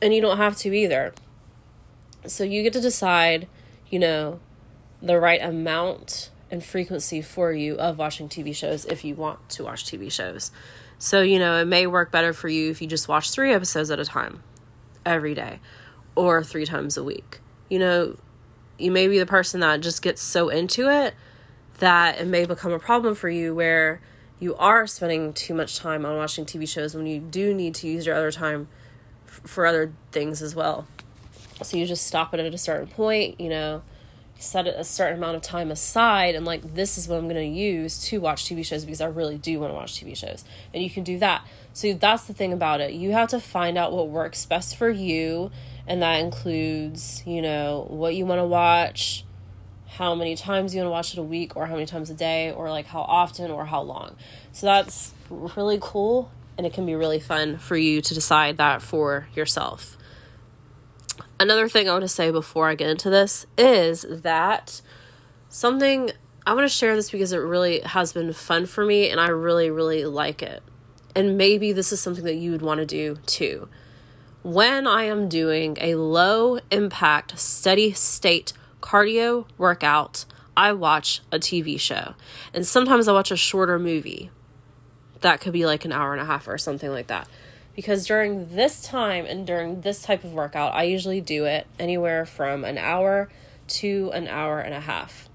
and 0.00 0.14
you 0.14 0.20
don't 0.20 0.36
have 0.36 0.56
to 0.56 0.74
either 0.74 1.12
so 2.26 2.44
you 2.44 2.62
get 2.62 2.72
to 2.72 2.80
decide 2.80 3.46
you 3.88 3.98
know 3.98 4.40
the 5.02 5.18
right 5.18 5.42
amount 5.42 6.30
and 6.50 6.64
frequency 6.64 7.20
for 7.20 7.52
you 7.52 7.76
of 7.76 7.98
watching 7.98 8.28
TV 8.28 8.54
shows 8.54 8.84
if 8.84 9.04
you 9.04 9.14
want 9.14 9.48
to 9.50 9.64
watch 9.64 9.84
TV 9.84 10.10
shows. 10.10 10.50
So, 10.98 11.22
you 11.22 11.38
know, 11.38 11.56
it 11.56 11.66
may 11.66 11.86
work 11.86 12.10
better 12.10 12.32
for 12.32 12.48
you 12.48 12.70
if 12.70 12.80
you 12.80 12.88
just 12.88 13.08
watch 13.08 13.30
3 13.30 13.52
episodes 13.52 13.90
at 13.90 13.98
a 13.98 14.04
time 14.04 14.42
every 15.04 15.34
day 15.34 15.60
or 16.14 16.42
3 16.42 16.64
times 16.64 16.96
a 16.96 17.04
week. 17.04 17.40
You 17.68 17.78
know, 17.78 18.16
you 18.78 18.90
may 18.90 19.08
be 19.08 19.18
the 19.18 19.26
person 19.26 19.60
that 19.60 19.80
just 19.80 20.02
gets 20.02 20.22
so 20.22 20.48
into 20.48 20.88
it 20.90 21.14
that 21.78 22.20
it 22.20 22.26
may 22.26 22.46
become 22.46 22.72
a 22.72 22.78
problem 22.78 23.14
for 23.14 23.28
you 23.28 23.54
where 23.54 24.00
you 24.38 24.54
are 24.56 24.86
spending 24.86 25.32
too 25.32 25.54
much 25.54 25.78
time 25.78 26.04
on 26.04 26.16
watching 26.16 26.44
TV 26.44 26.68
shows 26.68 26.94
when 26.94 27.06
you 27.06 27.20
do 27.20 27.54
need 27.54 27.74
to 27.76 27.88
use 27.88 28.06
your 28.06 28.14
other 28.14 28.30
time 28.30 28.68
f- 29.26 29.40
for 29.44 29.66
other 29.66 29.92
things 30.12 30.42
as 30.42 30.54
well. 30.54 30.86
So 31.62 31.76
you 31.76 31.86
just 31.86 32.06
stop 32.06 32.34
it 32.34 32.40
at 32.40 32.52
a 32.52 32.58
certain 32.58 32.86
point, 32.86 33.40
you 33.40 33.48
know, 33.48 33.82
set 34.38 34.66
a 34.66 34.84
certain 34.84 35.16
amount 35.16 35.36
of 35.36 35.42
time 35.42 35.70
aside 35.70 36.34
and 36.34 36.44
like 36.44 36.74
this 36.74 36.98
is 36.98 37.08
what 37.08 37.16
I'm 37.16 37.28
going 37.28 37.36
to 37.36 37.58
use 37.58 37.98
to 38.08 38.20
watch 38.20 38.44
TV 38.44 38.64
shows 38.64 38.84
because 38.84 39.00
I 39.00 39.06
really 39.06 39.38
do 39.38 39.58
want 39.60 39.70
to 39.70 39.74
watch 39.74 39.94
TV 39.94 40.16
shows. 40.16 40.44
And 40.74 40.82
you 40.82 40.90
can 40.90 41.04
do 41.04 41.18
that. 41.20 41.46
So 41.72 41.94
that's 41.94 42.24
the 42.24 42.34
thing 42.34 42.52
about 42.52 42.80
it. 42.80 42.92
You 42.92 43.12
have 43.12 43.30
to 43.30 43.40
find 43.40 43.78
out 43.78 43.92
what 43.92 44.08
works 44.08 44.44
best 44.46 44.76
for 44.76 44.88
you, 44.88 45.50
and 45.86 46.00
that 46.00 46.20
includes, 46.20 47.22
you 47.26 47.42
know, 47.42 47.86
what 47.90 48.14
you 48.14 48.24
want 48.24 48.40
to 48.40 48.46
watch, 48.46 49.25
how 49.96 50.14
many 50.14 50.36
times 50.36 50.74
you 50.74 50.80
want 50.80 50.86
to 50.86 50.90
watch 50.90 51.12
it 51.14 51.18
a 51.18 51.22
week, 51.22 51.56
or 51.56 51.66
how 51.66 51.74
many 51.74 51.86
times 51.86 52.10
a 52.10 52.14
day, 52.14 52.52
or 52.52 52.70
like 52.70 52.86
how 52.86 53.00
often 53.00 53.50
or 53.50 53.64
how 53.64 53.80
long. 53.80 54.16
So 54.52 54.66
that's 54.66 55.12
really 55.30 55.78
cool, 55.80 56.30
and 56.56 56.66
it 56.66 56.72
can 56.72 56.86
be 56.86 56.94
really 56.94 57.20
fun 57.20 57.58
for 57.58 57.76
you 57.76 58.00
to 58.02 58.14
decide 58.14 58.58
that 58.58 58.82
for 58.82 59.28
yourself. 59.34 59.96
Another 61.38 61.68
thing 61.68 61.88
I 61.88 61.92
want 61.92 62.02
to 62.02 62.08
say 62.08 62.30
before 62.30 62.68
I 62.68 62.74
get 62.74 62.88
into 62.88 63.10
this 63.10 63.46
is 63.58 64.06
that 64.08 64.80
something 65.48 66.10
I 66.46 66.54
want 66.54 66.64
to 66.64 66.74
share 66.74 66.94
this 66.94 67.10
because 67.10 67.32
it 67.32 67.38
really 67.38 67.80
has 67.80 68.12
been 68.12 68.32
fun 68.32 68.66
for 68.66 68.84
me 68.86 69.10
and 69.10 69.20
I 69.20 69.28
really, 69.28 69.70
really 69.70 70.04
like 70.04 70.42
it. 70.42 70.62
And 71.14 71.36
maybe 71.36 71.72
this 71.72 71.92
is 71.92 72.00
something 72.00 72.24
that 72.24 72.36
you 72.36 72.52
would 72.52 72.62
want 72.62 72.78
to 72.78 72.86
do 72.86 73.16
too. 73.26 73.68
When 74.42 74.86
I 74.86 75.04
am 75.04 75.28
doing 75.28 75.76
a 75.80 75.96
low 75.96 76.60
impact, 76.70 77.38
steady 77.38 77.92
state 77.92 78.52
cardio 78.86 79.44
workout, 79.58 80.24
I 80.56 80.72
watch 80.72 81.20
a 81.32 81.38
TV 81.38 81.78
show. 81.78 82.14
And 82.54 82.64
sometimes 82.64 83.08
I 83.08 83.12
watch 83.12 83.32
a 83.32 83.36
shorter 83.36 83.80
movie. 83.80 84.30
That 85.22 85.40
could 85.40 85.52
be 85.52 85.66
like 85.66 85.84
an 85.84 85.92
hour 85.92 86.12
and 86.12 86.22
a 86.22 86.24
half 86.24 86.46
or 86.46 86.56
something 86.56 86.90
like 86.90 87.08
that. 87.08 87.28
Because 87.74 88.06
during 88.06 88.54
this 88.54 88.82
time 88.82 89.26
and 89.26 89.44
during 89.44 89.80
this 89.80 90.02
type 90.02 90.22
of 90.22 90.32
workout, 90.32 90.72
I 90.72 90.84
usually 90.84 91.20
do 91.20 91.46
it 91.46 91.66
anywhere 91.80 92.24
from 92.24 92.64
an 92.64 92.78
hour 92.78 93.28
to 93.68 94.12
an 94.14 94.28
hour 94.28 94.60
and 94.60 94.72
a 94.72 94.80
half. 94.80 95.28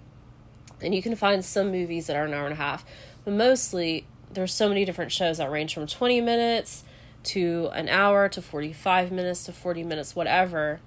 And 0.81 0.96
you 0.96 1.01
can 1.01 1.15
find 1.15 1.43
some 1.43 1.72
movies 1.72 2.08
that 2.08 2.15
are 2.15 2.25
an 2.25 2.34
hour 2.34 2.46
and 2.46 2.53
a 2.53 2.58
half, 2.58 2.86
but 3.25 3.34
mostly 3.34 4.08
there's 4.31 4.53
so 4.53 4.70
many 4.70 4.86
different 4.86 5.12
shows 5.12 5.39
that 5.39 5.51
range 5.51 5.74
from 5.74 5.88
20 5.88 6.22
minutes 6.22 6.86
to 7.24 7.70
an 7.74 7.89
hour 7.89 8.29
to 8.29 8.41
45 8.41 9.12
minutes 9.12 9.43
to 9.43 9.51
40 9.51 9.84
minutes 9.84 10.15
whatever. 10.15 10.79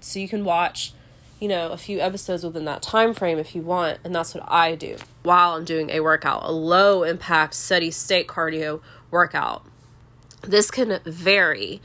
So 0.00 0.18
you 0.18 0.28
can 0.28 0.44
watch, 0.44 0.94
you 1.40 1.48
know, 1.48 1.70
a 1.70 1.76
few 1.76 2.00
episodes 2.00 2.44
within 2.44 2.64
that 2.64 2.82
time 2.82 3.14
frame 3.14 3.38
if 3.38 3.54
you 3.54 3.62
want, 3.62 3.98
and 4.04 4.14
that's 4.14 4.34
what 4.34 4.44
I 4.48 4.74
do 4.74 4.96
while 5.22 5.52
I'm 5.52 5.64
doing 5.64 5.90
a 5.90 6.00
workout, 6.00 6.42
a 6.44 6.52
low 6.52 7.02
impact 7.02 7.54
steady 7.54 7.90
state 7.90 8.26
cardio 8.26 8.80
workout. 9.10 9.64
This 10.42 10.70
can 10.70 11.00
vary 11.04 11.80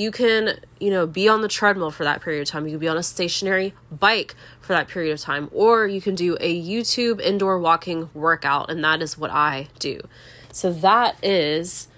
you 0.00 0.10
can, 0.10 0.60
you 0.78 0.90
know, 0.90 1.06
be 1.06 1.28
on 1.28 1.42
the 1.42 1.48
treadmill 1.48 1.90
for 1.90 2.04
that 2.04 2.22
period 2.22 2.42
of 2.42 2.48
time. 2.48 2.64
You 2.64 2.72
can 2.72 2.78
be 2.78 2.88
on 2.88 2.96
a 2.96 3.02
stationary 3.02 3.74
bike 3.90 4.34
for 4.60 4.72
that 4.72 4.88
period 4.88 5.12
of 5.12 5.20
time, 5.20 5.50
or 5.52 5.86
you 5.86 6.00
can 6.00 6.14
do 6.14 6.36
a 6.40 6.62
YouTube 6.62 7.20
indoor 7.20 7.58
walking 7.58 8.08
workout, 8.14 8.70
and 8.70 8.82
that 8.84 9.02
is 9.02 9.18
what 9.18 9.30
I 9.30 9.68
do. 9.78 10.00
So 10.52 10.72
that 10.72 11.22
is 11.22 11.88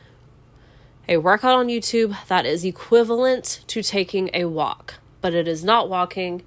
a 1.08 1.18
workout 1.18 1.54
on 1.54 1.68
YouTube 1.68 2.16
that 2.26 2.46
is 2.46 2.64
equivalent 2.64 3.60
to 3.68 3.82
taking 3.82 4.30
a 4.34 4.46
walk, 4.46 4.94
but 5.20 5.34
it 5.34 5.46
is 5.46 5.62
not 5.62 5.88
walking. 5.88 6.42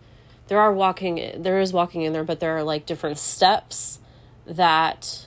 There 0.48 0.60
are 0.60 0.72
walking, 0.72 1.42
there 1.42 1.60
is 1.60 1.74
walking 1.74 2.04
in 2.04 2.14
there, 2.14 2.24
but 2.24 2.40
there 2.40 2.56
are 2.56 2.64
like 2.64 2.86
different 2.86 3.18
steps 3.18 4.00
that 4.46 5.26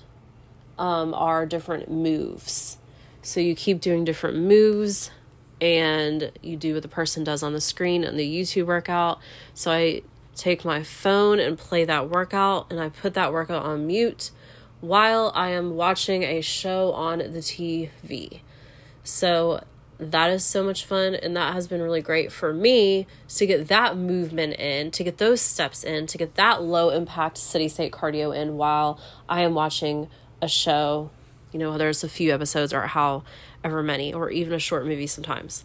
um, 0.78 1.12
are 1.14 1.44
different 1.44 1.90
moves. 1.90 2.78
So 3.22 3.40
you 3.40 3.54
keep 3.54 3.80
doing 3.80 4.04
different 4.04 4.37
moves 4.38 5.10
and 5.60 6.30
you 6.40 6.56
do 6.56 6.75
what 6.75 6.82
the 6.82 6.88
person 6.88 7.25
does 7.25 7.42
on 7.42 7.52
the 7.52 7.60
screen 7.60 8.04
in 8.04 8.16
the 8.16 8.40
YouTube 8.40 8.66
workout. 8.66 9.18
So 9.54 9.72
I 9.72 10.02
take 10.37 10.64
my 10.64 10.82
phone 10.82 11.40
and 11.40 11.58
play 11.58 11.84
that 11.84 12.08
workout, 12.08 12.68
and 12.70 12.80
I 12.80 12.88
put 12.88 13.14
that 13.14 13.32
workout 13.32 13.64
on 13.64 13.87
mute 13.87 14.30
while 14.80 15.32
I 15.34 15.50
am 15.50 15.75
watching 15.75 16.22
a 16.22 16.40
show 16.40 16.92
on 16.92 17.18
the 17.18 17.40
TV. 17.40 18.40
So 19.02 19.64
that 19.99 20.31
is 20.31 20.45
so 20.45 20.62
much 20.62 20.85
fun, 20.85 21.14
and 21.14 21.37
that 21.37 21.55
has 21.55 21.67
been 21.67 21.83
really 21.83 22.00
great 22.00 22.31
for 22.31 22.52
me 22.52 23.07
to 23.28 23.47
get 23.47 23.67
that 23.69 23.97
movement 23.97 24.55
in, 24.55 24.90
to 24.93 25.02
get 25.02 25.19
those 25.19 25.40
steps 25.40 25.83
in, 25.83 26.07
to 26.07 26.17
get 26.17 26.37
that 26.37 26.62
low 26.62 26.90
impact 26.90 27.37
steady 27.37 27.69
state 27.69 27.93
cardio 27.93 28.35
in 28.35 28.57
while 28.57 29.00
I 29.28 29.43
am 29.43 29.55
watching 29.55 30.09
a 30.40 30.49
show. 30.49 31.11
You 31.52 31.59
know, 31.59 31.76
there's 31.76 32.05
a 32.05 32.09
few 32.09 32.33
episodes 32.33 32.73
or 32.73 32.83
how 32.83 33.25
ever 33.64 33.83
many, 33.83 34.14
or 34.14 34.31
even 34.31 34.52
a 34.52 34.59
short 34.61 34.87
movie 34.87 35.09
sometimes. 35.09 35.64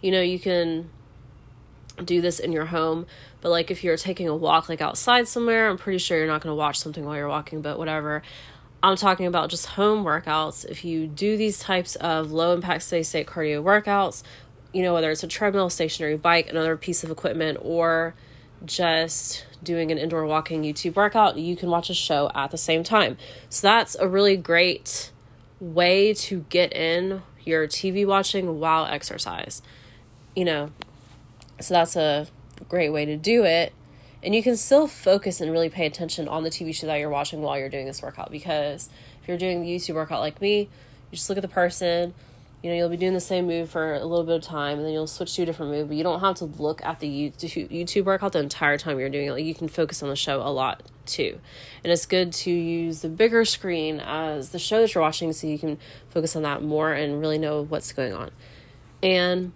You 0.00 0.10
know, 0.10 0.20
you 0.20 0.40
can 0.40 0.90
do 2.04 2.20
this 2.20 2.40
in 2.40 2.50
your 2.50 2.66
home, 2.66 3.06
but 3.40 3.50
like 3.50 3.70
if 3.70 3.84
you're 3.84 3.96
taking 3.96 4.26
a 4.28 4.34
walk 4.34 4.68
like 4.68 4.80
outside 4.80 5.28
somewhere, 5.28 5.68
I'm 5.68 5.78
pretty 5.78 5.98
sure 5.98 6.18
you're 6.18 6.26
not 6.26 6.40
going 6.40 6.50
to 6.50 6.56
watch 6.56 6.78
something 6.78 7.04
while 7.04 7.16
you're 7.16 7.28
walking, 7.28 7.62
but 7.62 7.78
whatever. 7.78 8.22
I'm 8.84 8.96
talking 8.96 9.24
about 9.24 9.48
just 9.48 9.64
home 9.64 10.04
workouts. 10.04 10.66
If 10.66 10.84
you 10.84 11.06
do 11.06 11.38
these 11.38 11.58
types 11.58 11.96
of 11.96 12.32
low 12.32 12.52
impact 12.52 12.82
steady 12.82 13.02
state 13.02 13.26
cardio 13.26 13.62
workouts, 13.62 14.22
you 14.74 14.82
know, 14.82 14.92
whether 14.92 15.10
it's 15.10 15.22
a 15.22 15.26
treadmill, 15.26 15.70
stationary 15.70 16.18
bike, 16.18 16.50
another 16.50 16.76
piece 16.76 17.02
of 17.02 17.10
equipment, 17.10 17.56
or 17.62 18.14
just 18.66 19.46
doing 19.62 19.90
an 19.90 19.96
indoor 19.96 20.26
walking 20.26 20.64
YouTube 20.64 20.96
workout, 20.96 21.38
you 21.38 21.56
can 21.56 21.70
watch 21.70 21.88
a 21.88 21.94
show 21.94 22.30
at 22.34 22.50
the 22.50 22.58
same 22.58 22.84
time. 22.84 23.16
So 23.48 23.66
that's 23.66 23.94
a 23.94 24.06
really 24.06 24.36
great 24.36 25.12
way 25.60 26.12
to 26.12 26.44
get 26.50 26.74
in 26.74 27.22
your 27.42 27.66
TV 27.66 28.06
watching 28.06 28.60
while 28.60 28.84
exercise. 28.84 29.62
You 30.36 30.44
know, 30.44 30.70
so 31.58 31.72
that's 31.72 31.96
a 31.96 32.26
great 32.68 32.90
way 32.90 33.06
to 33.06 33.16
do 33.16 33.44
it. 33.44 33.72
And 34.24 34.34
you 34.34 34.42
can 34.42 34.56
still 34.56 34.86
focus 34.86 35.40
and 35.40 35.52
really 35.52 35.68
pay 35.68 35.84
attention 35.84 36.28
on 36.28 36.44
the 36.44 36.50
TV 36.50 36.74
show 36.74 36.86
that 36.86 36.96
you're 36.96 37.10
watching 37.10 37.42
while 37.42 37.58
you're 37.58 37.68
doing 37.68 37.84
this 37.84 38.00
workout 38.00 38.30
because 38.30 38.88
if 39.20 39.28
you're 39.28 39.36
doing 39.36 39.60
the 39.60 39.68
YouTube 39.68 39.96
workout 39.96 40.20
like 40.20 40.40
me, 40.40 40.60
you 40.60 40.68
just 41.10 41.28
look 41.28 41.36
at 41.36 41.42
the 41.42 41.48
person, 41.48 42.14
you 42.62 42.70
know, 42.70 42.76
you'll 42.76 42.88
be 42.88 42.96
doing 42.96 43.12
the 43.12 43.20
same 43.20 43.46
move 43.46 43.68
for 43.68 43.92
a 43.92 44.04
little 44.06 44.24
bit 44.24 44.36
of 44.36 44.42
time 44.42 44.78
and 44.78 44.86
then 44.86 44.94
you'll 44.94 45.06
switch 45.06 45.34
to 45.34 45.42
a 45.42 45.46
different 45.46 45.70
move, 45.70 45.88
but 45.88 45.96
you 45.98 46.02
don't 46.02 46.20
have 46.20 46.36
to 46.36 46.46
look 46.46 46.82
at 46.82 47.00
the 47.00 47.32
YouTube 47.38 48.06
workout 48.06 48.32
the 48.32 48.38
entire 48.38 48.78
time 48.78 48.98
you're 48.98 49.10
doing 49.10 49.26
it. 49.26 49.32
Like 49.32 49.44
you 49.44 49.54
can 49.54 49.68
focus 49.68 50.02
on 50.02 50.08
the 50.08 50.16
show 50.16 50.40
a 50.40 50.48
lot 50.48 50.82
too. 51.04 51.38
And 51.84 51.92
it's 51.92 52.06
good 52.06 52.32
to 52.32 52.50
use 52.50 53.02
the 53.02 53.10
bigger 53.10 53.44
screen 53.44 54.00
as 54.00 54.48
the 54.50 54.58
show 54.58 54.80
that 54.80 54.94
you're 54.94 55.02
watching 55.02 55.34
so 55.34 55.46
you 55.46 55.58
can 55.58 55.76
focus 56.08 56.34
on 56.34 56.42
that 56.44 56.62
more 56.62 56.94
and 56.94 57.20
really 57.20 57.36
know 57.36 57.62
what's 57.62 57.92
going 57.92 58.14
on. 58.14 58.30
And 59.02 59.52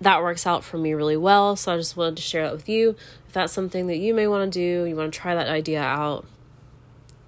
that 0.00 0.22
works 0.22 0.46
out 0.46 0.64
for 0.64 0.78
me 0.78 0.94
really 0.94 1.16
well. 1.16 1.56
So 1.56 1.74
I 1.74 1.76
just 1.76 1.96
wanted 1.96 2.16
to 2.16 2.22
share 2.22 2.44
that 2.44 2.52
with 2.52 2.68
you. 2.68 2.96
If 3.26 3.34
that's 3.34 3.52
something 3.52 3.86
that 3.88 3.98
you 3.98 4.14
may 4.14 4.26
want 4.26 4.52
to 4.52 4.58
do, 4.58 4.84
you 4.84 4.96
want 4.96 5.12
to 5.12 5.18
try 5.18 5.34
that 5.34 5.48
idea 5.48 5.82
out, 5.82 6.26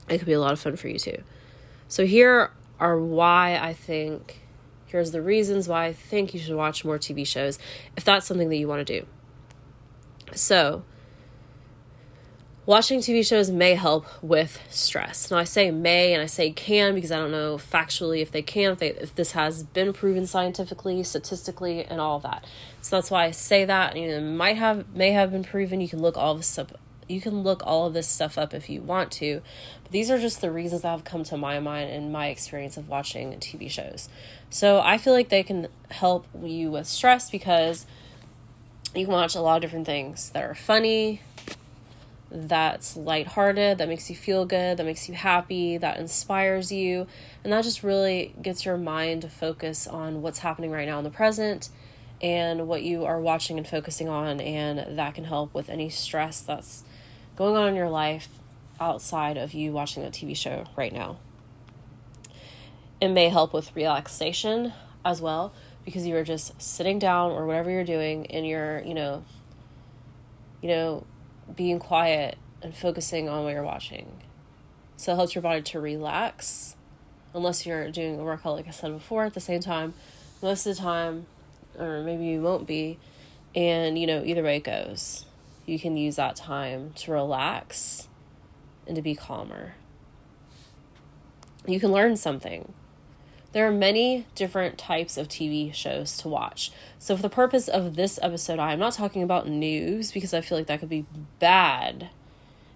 it 0.08 0.18
could 0.18 0.26
be 0.26 0.32
a 0.32 0.40
lot 0.40 0.52
of 0.52 0.60
fun 0.60 0.76
for 0.76 0.88
you 0.88 0.98
too. 0.98 1.22
So 1.88 2.06
here 2.06 2.50
are 2.80 2.98
why 2.98 3.56
I 3.56 3.72
think 3.72 4.40
here's 4.86 5.10
the 5.10 5.22
reasons 5.22 5.68
why 5.68 5.86
I 5.86 5.92
think 5.92 6.34
you 6.34 6.40
should 6.40 6.56
watch 6.56 6.84
more 6.84 6.98
TV 6.98 7.26
shows 7.26 7.58
if 7.96 8.04
that's 8.04 8.26
something 8.26 8.48
that 8.48 8.56
you 8.56 8.68
want 8.68 8.86
to 8.86 9.00
do. 9.00 9.06
So, 10.34 10.84
Watching 12.64 13.00
TV 13.00 13.26
shows 13.26 13.50
may 13.50 13.74
help 13.74 14.06
with 14.22 14.60
stress. 14.70 15.32
Now, 15.32 15.38
I 15.38 15.42
say 15.42 15.72
may 15.72 16.14
and 16.14 16.22
I 16.22 16.26
say 16.26 16.52
can 16.52 16.94
because 16.94 17.10
I 17.10 17.18
don't 17.18 17.32
know 17.32 17.56
factually 17.56 18.22
if 18.22 18.30
they 18.30 18.40
can, 18.40 18.70
if, 18.70 18.78
they, 18.78 18.90
if 18.90 19.16
this 19.16 19.32
has 19.32 19.64
been 19.64 19.92
proven 19.92 20.28
scientifically, 20.28 21.02
statistically, 21.02 21.84
and 21.84 22.00
all 22.00 22.20
that. 22.20 22.46
So 22.80 22.94
that's 22.94 23.10
why 23.10 23.24
I 23.24 23.30
say 23.32 23.64
that. 23.64 23.96
You 23.96 24.06
know, 24.06 24.20
might 24.20 24.58
have 24.58 24.94
may 24.94 25.10
have 25.10 25.32
been 25.32 25.42
proven. 25.42 25.80
You 25.80 25.88
can 25.88 26.00
look 26.00 26.16
all 26.16 26.36
this 26.36 26.46
stuff. 26.46 26.72
You 27.08 27.20
can 27.20 27.42
look 27.42 27.64
all 27.66 27.88
of 27.88 27.94
this 27.94 28.06
stuff 28.06 28.38
up 28.38 28.54
if 28.54 28.70
you 28.70 28.80
want 28.80 29.10
to, 29.12 29.42
but 29.82 29.90
these 29.90 30.08
are 30.08 30.20
just 30.20 30.40
the 30.40 30.52
reasons 30.52 30.82
that 30.82 30.90
have 30.90 31.02
come 31.02 31.24
to 31.24 31.36
my 31.36 31.58
mind 31.58 31.90
and 31.90 32.12
my 32.12 32.28
experience 32.28 32.76
of 32.76 32.88
watching 32.88 33.32
TV 33.40 33.68
shows. 33.68 34.08
So 34.50 34.80
I 34.80 34.98
feel 34.98 35.12
like 35.12 35.30
they 35.30 35.42
can 35.42 35.66
help 35.90 36.28
you 36.40 36.70
with 36.70 36.86
stress 36.86 37.28
because 37.28 37.86
you 38.94 39.04
can 39.04 39.12
watch 39.12 39.34
a 39.34 39.40
lot 39.40 39.56
of 39.56 39.62
different 39.62 39.86
things 39.86 40.30
that 40.30 40.44
are 40.44 40.54
funny, 40.54 41.22
that's 42.34 42.96
lighthearted, 42.96 43.76
that 43.76 43.88
makes 43.88 44.08
you 44.08 44.16
feel 44.16 44.46
good, 44.46 44.78
that 44.78 44.86
makes 44.86 45.06
you 45.08 45.14
happy, 45.14 45.76
that 45.76 45.98
inspires 45.98 46.72
you, 46.72 47.06
and 47.44 47.52
that 47.52 47.62
just 47.62 47.82
really 47.82 48.34
gets 48.40 48.64
your 48.64 48.78
mind 48.78 49.22
to 49.22 49.28
focus 49.28 49.86
on 49.86 50.22
what's 50.22 50.38
happening 50.38 50.70
right 50.70 50.88
now 50.88 50.96
in 50.96 51.04
the 51.04 51.10
present 51.10 51.68
and 52.22 52.66
what 52.66 52.82
you 52.82 53.04
are 53.04 53.20
watching 53.20 53.58
and 53.58 53.66
focusing 53.66 54.08
on, 54.08 54.40
and 54.40 54.98
that 54.98 55.14
can 55.14 55.24
help 55.24 55.52
with 55.52 55.68
any 55.68 55.90
stress 55.90 56.40
that's 56.40 56.84
going 57.36 57.56
on 57.56 57.68
in 57.68 57.74
your 57.74 57.90
life 57.90 58.28
outside 58.80 59.36
of 59.36 59.52
you 59.52 59.70
watching 59.72 60.02
a 60.02 60.08
TV 60.08 60.34
show 60.34 60.64
right 60.74 60.92
now. 60.92 61.18
It 63.00 63.08
may 63.08 63.28
help 63.28 63.52
with 63.52 63.74
relaxation 63.76 64.72
as 65.04 65.20
well 65.20 65.52
because 65.84 66.06
you 66.06 66.16
are 66.16 66.24
just 66.24 66.62
sitting 66.62 66.98
down 66.98 67.32
or 67.32 67.46
whatever 67.46 67.70
you're 67.70 67.84
doing 67.84 68.26
and 68.28 68.46
you're, 68.46 68.80
you 68.82 68.94
know, 68.94 69.24
you 70.62 70.68
know, 70.68 71.04
being 71.54 71.78
quiet 71.78 72.38
and 72.62 72.74
focusing 72.74 73.28
on 73.28 73.44
what 73.44 73.52
you're 73.52 73.62
watching. 73.62 74.22
So 74.96 75.12
it 75.12 75.16
helps 75.16 75.34
your 75.34 75.42
body 75.42 75.62
to 75.62 75.80
relax, 75.80 76.76
unless 77.34 77.66
you're 77.66 77.90
doing 77.90 78.20
a 78.20 78.22
workout, 78.22 78.56
like 78.56 78.68
I 78.68 78.70
said 78.70 78.92
before, 78.92 79.24
at 79.24 79.34
the 79.34 79.40
same 79.40 79.60
time. 79.60 79.94
Most 80.42 80.66
of 80.66 80.76
the 80.76 80.82
time, 80.82 81.26
or 81.78 82.02
maybe 82.02 82.24
you 82.24 82.40
won't 82.40 82.66
be, 82.66 82.98
and 83.54 83.98
you 83.98 84.06
know, 84.06 84.22
either 84.24 84.42
way 84.42 84.56
it 84.56 84.64
goes, 84.64 85.26
you 85.66 85.78
can 85.78 85.96
use 85.96 86.16
that 86.16 86.36
time 86.36 86.92
to 86.96 87.12
relax 87.12 88.08
and 88.86 88.96
to 88.96 89.02
be 89.02 89.14
calmer. 89.14 89.74
You 91.66 91.78
can 91.78 91.92
learn 91.92 92.16
something. 92.16 92.72
There 93.52 93.66
are 93.66 93.72
many 93.72 94.26
different 94.34 94.78
types 94.78 95.18
of 95.18 95.28
TV 95.28 95.74
shows 95.74 96.16
to 96.18 96.28
watch. 96.28 96.72
So, 96.98 97.16
for 97.16 97.22
the 97.22 97.28
purpose 97.28 97.68
of 97.68 97.96
this 97.96 98.18
episode, 98.22 98.58
I 98.58 98.72
am 98.72 98.78
not 98.78 98.94
talking 98.94 99.22
about 99.22 99.46
news 99.46 100.10
because 100.10 100.32
I 100.32 100.40
feel 100.40 100.56
like 100.56 100.68
that 100.68 100.80
could 100.80 100.88
be 100.88 101.04
bad 101.38 102.08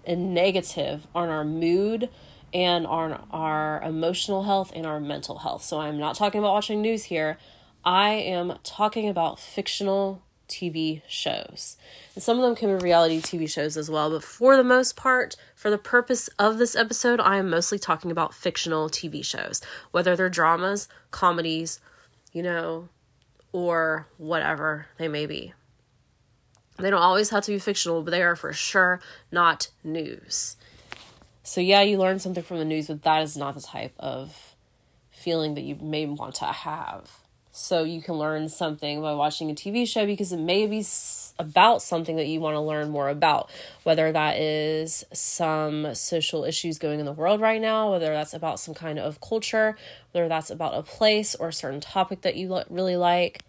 and 0.05 0.33
negative 0.35 1.07
on 1.15 1.29
our 1.29 1.43
mood 1.43 2.09
and 2.53 2.85
on 2.85 3.25
our 3.31 3.81
emotional 3.81 4.43
health 4.43 4.71
and 4.75 4.85
our 4.85 4.99
mental 4.99 5.39
health. 5.39 5.63
So, 5.63 5.79
I'm 5.79 5.97
not 5.97 6.15
talking 6.15 6.39
about 6.39 6.53
watching 6.53 6.81
news 6.81 7.05
here. 7.05 7.39
I 7.83 8.09
am 8.11 8.59
talking 8.63 9.09
about 9.09 9.39
fictional 9.39 10.21
TV 10.47 11.01
shows. 11.07 11.77
And 12.15 12.23
some 12.23 12.37
of 12.37 12.43
them 12.43 12.55
can 12.55 12.77
be 12.77 12.83
reality 12.83 13.19
TV 13.19 13.49
shows 13.49 13.77
as 13.77 13.89
well, 13.89 14.09
but 14.09 14.23
for 14.23 14.55
the 14.57 14.63
most 14.63 14.95
part, 14.95 15.35
for 15.55 15.69
the 15.69 15.77
purpose 15.77 16.29
of 16.39 16.57
this 16.57 16.75
episode, 16.75 17.19
I 17.19 17.37
am 17.37 17.49
mostly 17.49 17.77
talking 17.77 18.11
about 18.11 18.33
fictional 18.33 18.89
TV 18.89 19.23
shows, 19.23 19.61
whether 19.91 20.15
they're 20.15 20.29
dramas, 20.29 20.87
comedies, 21.11 21.79
you 22.33 22.43
know, 22.43 22.89
or 23.51 24.07
whatever 24.17 24.87
they 24.97 25.07
may 25.07 25.25
be. 25.25 25.53
They 26.77 26.89
don't 26.89 27.01
always 27.01 27.31
have 27.31 27.43
to 27.45 27.51
be 27.51 27.59
fictional, 27.59 28.03
but 28.03 28.11
they 28.11 28.21
are 28.21 28.35
for 28.35 28.53
sure 28.53 28.99
not 29.31 29.69
news. 29.83 30.57
So, 31.43 31.61
yeah, 31.61 31.81
you 31.81 31.97
learn 31.97 32.19
something 32.19 32.43
from 32.43 32.59
the 32.59 32.65
news, 32.65 32.87
but 32.87 33.03
that 33.03 33.23
is 33.23 33.35
not 33.35 33.55
the 33.55 33.61
type 33.61 33.93
of 33.97 34.55
feeling 35.09 35.55
that 35.55 35.61
you 35.61 35.75
may 35.75 36.05
want 36.05 36.35
to 36.35 36.45
have 36.45 37.26
so 37.57 37.83
you 37.83 38.03
can 38.03 38.13
learn 38.13 38.47
something 38.49 39.01
by 39.01 39.15
watching 39.15 39.49
a 39.49 39.55
TV 39.55 39.87
show 39.87 40.05
because 40.05 40.31
it 40.31 40.37
may 40.37 40.67
be 40.67 40.85
about 41.39 41.81
something 41.81 42.15
that 42.15 42.27
you 42.27 42.39
want 42.39 42.53
to 42.53 42.59
learn 42.59 42.91
more 42.91 43.09
about, 43.09 43.49
whether 43.81 44.11
that 44.11 44.37
is 44.37 45.03
some 45.11 45.95
social 45.95 46.43
issues 46.43 46.77
going 46.77 46.99
in 46.99 47.05
the 47.07 47.11
world 47.11 47.41
right 47.41 47.59
now, 47.59 47.91
whether 47.91 48.13
that's 48.13 48.35
about 48.35 48.59
some 48.59 48.75
kind 48.75 48.99
of 48.99 49.19
culture, 49.21 49.75
whether 50.11 50.27
that's 50.27 50.51
about 50.51 50.75
a 50.75 50.83
place 50.83 51.33
or 51.33 51.47
a 51.47 51.53
certain 51.53 51.81
topic 51.81 52.21
that 52.21 52.35
you 52.35 52.61
really 52.69 52.95
like. 52.95 53.41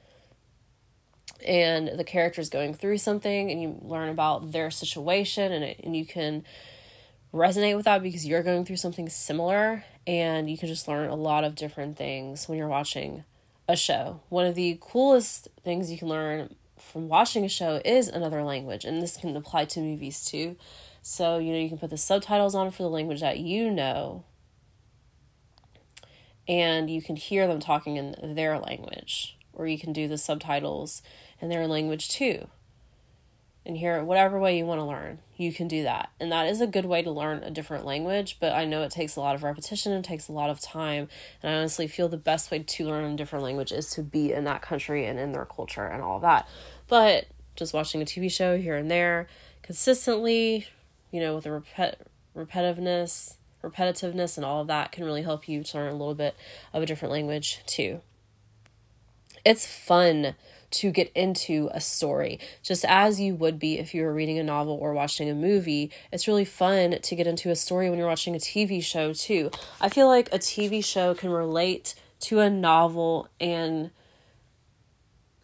And 1.47 1.89
the 1.99 2.05
character's 2.05 2.49
going 2.49 2.73
through 2.73 2.99
something, 2.99 3.51
and 3.51 3.61
you 3.61 3.79
learn 3.83 4.09
about 4.09 4.53
their 4.53 4.71
situation, 4.71 5.53
and, 5.53 5.63
it, 5.63 5.81
and 5.85 5.95
you 5.95 6.07
can 6.07 6.45
resonate 7.33 7.77
with 7.77 7.85
that 7.85 8.03
because 8.03 8.27
you're 8.27 8.43
going 8.43 8.65
through 8.65 8.77
something 8.77 9.11
similar, 9.11 9.85
and 10.07 10.51
you 10.51 10.57
can 10.57 10.67
just 10.67 10.89
learn 10.89 11.11
a 11.11 11.15
lot 11.15 11.45
of 11.45 11.55
different 11.55 11.99
things 11.99 12.49
when 12.49 12.57
you're 12.57 12.69
watching 12.69 13.25
a 13.69 13.77
show. 13.77 14.21
One 14.29 14.47
of 14.47 14.55
the 14.55 14.79
coolest 14.81 15.49
things 15.63 15.91
you 15.91 15.99
can 15.99 16.09
learn 16.09 16.55
from 16.79 17.09
watching 17.09 17.45
a 17.45 17.49
show 17.49 17.81
is 17.85 18.09
another 18.09 18.43
language, 18.43 18.85
and 18.85 19.03
this 19.03 19.17
can 19.17 19.37
apply 19.37 19.67
to 19.67 19.81
movies 19.81 20.25
too. 20.25 20.57
So, 21.03 21.39
you 21.39 21.53
know, 21.53 21.59
you 21.59 21.69
can 21.69 21.79
put 21.79 21.91
the 21.91 21.97
subtitles 21.97 22.55
on 22.55 22.71
for 22.71 22.83
the 22.83 22.91
language 22.91 23.21
that 23.21 23.39
you 23.39 23.71
know, 23.71 24.25
and 26.47 26.89
you 26.89 27.03
can 27.03 27.17
hear 27.17 27.47
them 27.47 27.61
talking 27.61 27.97
in 27.97 28.35
their 28.35 28.59
language, 28.59 29.37
or 29.53 29.67
you 29.67 29.79
can 29.79 29.93
do 29.93 30.09
the 30.09 30.19
subtitles 30.19 31.03
in 31.41 31.49
their 31.49 31.67
language 31.67 32.09
too 32.09 32.49
and 33.69 33.77
hear 33.77 33.99
it 33.99 34.05
whatever 34.05 34.41
way 34.41 34.57
you 34.57 34.65
want 34.65 34.81
to 34.81 34.85
learn. 34.85 35.19
You 35.37 35.53
can 35.53 35.69
do 35.69 35.83
that. 35.83 36.09
And 36.19 36.33
that 36.33 36.47
is 36.47 36.63
a 36.63 36.67
good 36.67 36.87
way 36.87 37.03
to 37.03 37.11
learn 37.11 37.45
a 37.45 37.51
different 37.51 37.85
language, 37.85 38.39
but 38.41 38.53
I 38.53 38.65
know 38.65 38.83
it 38.83 38.91
takes 38.91 39.15
a 39.15 39.21
lot 39.21 39.35
of 39.35 39.43
repetition 39.43 39.93
and 39.93 40.03
takes 40.03 40.27
a 40.27 40.33
lot 40.33 40.49
of 40.49 40.59
time. 40.59 41.09
And 41.43 41.53
I 41.53 41.59
honestly 41.59 41.87
feel 41.87 42.09
the 42.09 42.17
best 42.17 42.51
way 42.51 42.61
to 42.61 42.87
learn 42.87 43.05
a 43.05 43.17
different 43.17 43.45
language 43.45 43.71
is 43.71 43.91
to 43.91 44.03
be 44.03 44.33
in 44.33 44.45
that 44.45 44.63
country 44.63 45.05
and 45.05 45.19
in 45.19 45.33
their 45.33 45.45
culture 45.45 45.85
and 45.85 46.03
all 46.03 46.19
that. 46.21 46.49
But 46.89 47.27
just 47.57 47.75
watching 47.75 48.01
a 48.01 48.07
TV 48.07 48.33
show 48.33 48.57
here 48.57 48.75
and 48.75 48.91
there 48.91 49.29
consistently, 49.63 50.67
you 51.11 51.21
know, 51.21 51.35
with 51.35 51.45
the 51.45 51.51
repet- 51.51 51.97
repetitiveness, 52.35 53.35
repetitiveness 53.63 54.39
and 54.39 54.47
all 54.47 54.63
of 54.63 54.69
that 54.69 54.93
can 54.93 55.05
really 55.05 55.23
help 55.23 55.47
you 55.47 55.63
to 55.63 55.77
learn 55.77 55.89
a 55.89 55.97
little 55.97 56.15
bit 56.15 56.35
of 56.73 56.83
a 56.83 56.87
different 56.87 57.13
language 57.13 57.61
too. 57.67 58.01
It's 59.45 59.67
fun 59.67 60.35
to 60.71 60.91
get 60.91 61.11
into 61.15 61.71
a 61.73 61.81
story, 61.81 62.39
just 62.63 62.85
as 62.85 63.21
you 63.21 63.35
would 63.35 63.59
be 63.59 63.79
if 63.79 63.95
you 63.95 64.03
were 64.03 64.13
reading 64.13 64.39
a 64.39 64.43
novel 64.43 64.79
or 64.81 64.93
watching 64.93 65.29
a 65.29 65.35
movie. 65.35 65.91
It's 66.13 66.29
really 66.29 66.45
fun 66.45 66.99
to 67.01 67.17
get 67.17 67.27
into 67.27 67.51
a 67.51 67.57
story 67.57 67.89
when 67.89 67.99
you're 67.99 68.09
watching 68.09 68.35
a 68.35 68.39
TV 68.39 68.83
show, 68.83 69.13
too. 69.13 69.51
I 69.81 69.89
feel 69.89 70.09
like 70.09 70.29
a 70.33 70.39
TV 70.39 70.85
show 70.85 71.15
can 71.15 71.31
relate 71.31 71.95
to 72.21 72.41
a 72.41 72.51
novel 72.51 73.29
and 73.41 73.91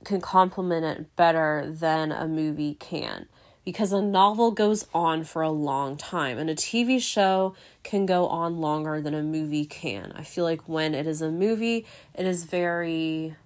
can 0.04 0.20
complement 0.20 0.84
it 0.84 1.16
better 1.16 1.64
than 1.66 2.12
a 2.12 2.28
movie 2.28 2.74
can 2.74 3.26
because 3.64 3.92
a 3.92 4.02
novel 4.02 4.50
goes 4.50 4.86
on 4.92 5.24
for 5.24 5.40
a 5.42 5.50
long 5.50 5.96
time 5.96 6.38
and 6.38 6.50
a 6.50 6.54
TV 6.54 7.00
show 7.00 7.54
can 7.82 8.04
go 8.04 8.26
on 8.26 8.58
longer 8.60 9.00
than 9.00 9.14
a 9.14 9.22
movie 9.22 9.64
can. 9.64 10.12
I 10.14 10.22
feel 10.22 10.44
like 10.44 10.68
when 10.68 10.94
it 10.94 11.06
is 11.06 11.22
a 11.22 11.30
movie, 11.30 11.86
it 12.14 12.26
is 12.26 12.44
very 12.44 13.36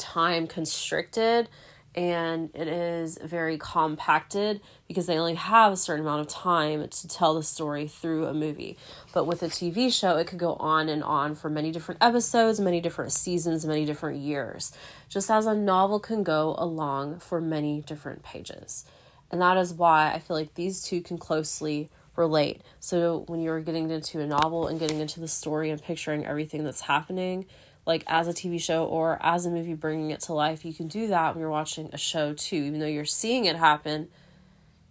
time 0.00 0.46
constricted 0.46 1.48
and 1.94 2.50
it 2.54 2.68
is 2.68 3.18
very 3.22 3.58
compacted 3.58 4.60
because 4.86 5.06
they 5.06 5.18
only 5.18 5.34
have 5.34 5.72
a 5.72 5.76
certain 5.76 6.04
amount 6.04 6.20
of 6.20 6.28
time 6.28 6.86
to 6.88 7.08
tell 7.08 7.34
the 7.34 7.42
story 7.42 7.88
through 7.88 8.26
a 8.26 8.34
movie. 8.34 8.76
But 9.12 9.26
with 9.26 9.42
a 9.42 9.46
TV 9.46 9.92
show, 9.92 10.16
it 10.16 10.28
could 10.28 10.38
go 10.38 10.54
on 10.54 10.88
and 10.88 11.02
on 11.02 11.34
for 11.34 11.50
many 11.50 11.72
different 11.72 12.00
episodes, 12.02 12.60
many 12.60 12.80
different 12.80 13.12
seasons, 13.12 13.66
many 13.66 13.84
different 13.84 14.20
years, 14.20 14.72
just 15.08 15.30
as 15.30 15.46
a 15.46 15.54
novel 15.54 15.98
can 15.98 16.22
go 16.22 16.54
along 16.58 17.18
for 17.18 17.40
many 17.40 17.80
different 17.80 18.22
pages. 18.22 18.84
And 19.32 19.40
that 19.40 19.56
is 19.56 19.72
why 19.72 20.12
I 20.12 20.20
feel 20.20 20.36
like 20.36 20.54
these 20.54 20.82
two 20.82 21.00
can 21.02 21.18
closely 21.18 21.90
relate. 22.16 22.62
So 22.78 23.24
when 23.26 23.40
you're 23.40 23.60
getting 23.60 23.90
into 23.90 24.20
a 24.20 24.26
novel 24.26 24.68
and 24.68 24.78
getting 24.78 25.00
into 25.00 25.18
the 25.18 25.28
story 25.28 25.70
and 25.70 25.82
picturing 25.82 26.24
everything 26.24 26.64
that's 26.64 26.82
happening, 26.82 27.46
like 27.86 28.04
as 28.06 28.28
a 28.28 28.32
TV 28.32 28.60
show 28.60 28.84
or 28.84 29.18
as 29.20 29.46
a 29.46 29.50
movie 29.50 29.74
bringing 29.74 30.10
it 30.10 30.20
to 30.20 30.32
life. 30.32 30.64
You 30.64 30.74
can 30.74 30.88
do 30.88 31.08
that 31.08 31.34
when 31.34 31.40
you're 31.40 31.50
watching 31.50 31.90
a 31.92 31.98
show 31.98 32.34
too, 32.34 32.56
even 32.56 32.80
though 32.80 32.86
you're 32.86 33.04
seeing 33.04 33.46
it 33.46 33.56
happen. 33.56 34.08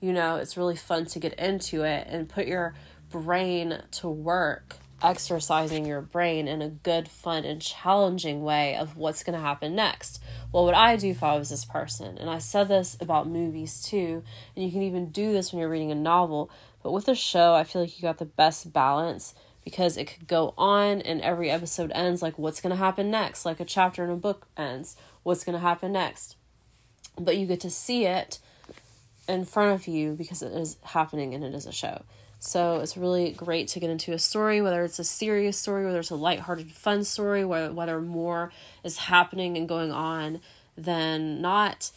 You 0.01 0.13
know, 0.13 0.37
it's 0.37 0.57
really 0.57 0.75
fun 0.75 1.05
to 1.07 1.19
get 1.19 1.33
into 1.33 1.83
it 1.83 2.07
and 2.09 2.29
put 2.29 2.47
your 2.47 2.73
brain 3.09 3.81
to 3.91 4.07
work, 4.07 4.77
exercising 5.01 5.85
your 5.85 6.01
brain 6.01 6.47
in 6.47 6.61
a 6.61 6.69
good, 6.69 7.07
fun, 7.07 7.43
and 7.43 7.61
challenging 7.61 8.41
way 8.41 8.75
of 8.75 8.95
what's 8.95 9.23
going 9.23 9.37
to 9.37 9.43
happen 9.43 9.75
next. 9.75 10.21
What 10.51 10.63
would 10.65 10.73
I 10.73 10.95
do 10.95 11.09
if 11.09 11.23
I 11.23 11.35
was 11.37 11.49
this 11.49 11.65
person? 11.65 12.17
And 12.17 12.29
I 12.29 12.39
said 12.39 12.69
this 12.69 12.97
about 13.01 13.27
movies 13.27 13.81
too, 13.81 14.23
and 14.55 14.65
you 14.65 14.71
can 14.71 14.81
even 14.81 15.09
do 15.09 15.33
this 15.33 15.51
when 15.51 15.59
you're 15.59 15.69
reading 15.69 15.91
a 15.91 15.95
novel. 15.95 16.49
But 16.81 16.93
with 16.93 17.07
a 17.09 17.15
show, 17.15 17.55
I 17.55 17.65
feel 17.65 17.81
like 17.81 17.97
you 17.97 18.01
got 18.01 18.19
the 18.19 18.25
best 18.25 18.71
balance 18.71 19.33
because 19.69 19.97
it 19.97 20.05
could 20.05 20.27
go 20.27 20.55
on 20.57 20.99
and 21.03 21.21
every 21.21 21.51
episode 21.51 21.91
ends 21.93 22.23
like 22.23 22.39
what's 22.39 22.59
going 22.59 22.71
to 22.71 22.75
happen 22.75 23.11
next? 23.11 23.45
Like 23.45 23.59
a 23.59 23.65
chapter 23.65 24.03
in 24.03 24.09
a 24.09 24.15
book 24.15 24.47
ends. 24.57 24.97
What's 25.21 25.43
going 25.43 25.53
to 25.53 25.59
happen 25.59 25.91
next? 25.91 26.35
But 27.19 27.37
you 27.37 27.45
get 27.45 27.59
to 27.59 27.69
see 27.69 28.07
it 28.07 28.39
in 29.27 29.45
front 29.45 29.79
of 29.79 29.87
you 29.87 30.13
because 30.13 30.41
it 30.41 30.53
is 30.53 30.77
happening 30.81 31.35
and 31.35 31.43
it 31.43 31.53
is 31.53 31.67
a 31.67 31.71
show. 31.71 32.01
So 32.39 32.79
it's 32.79 32.97
really 32.97 33.29
great 33.31 33.67
to 33.67 33.79
get 33.79 33.91
into 33.91 34.11
a 34.11 34.17
story 34.17 34.59
whether 34.59 34.83
it's 34.83 34.97
a 34.97 35.03
serious 35.03 35.55
story 35.55 35.85
whether 35.85 35.99
it's 35.99 36.09
a 36.09 36.15
lighthearted 36.15 36.71
fun 36.71 37.03
story 37.03 37.45
whether, 37.45 37.71
whether 37.71 38.01
more 38.01 38.51
is 38.83 38.97
happening 38.97 39.55
and 39.55 39.69
going 39.69 39.91
on 39.91 40.39
than 40.75 41.41
not. 41.41 41.91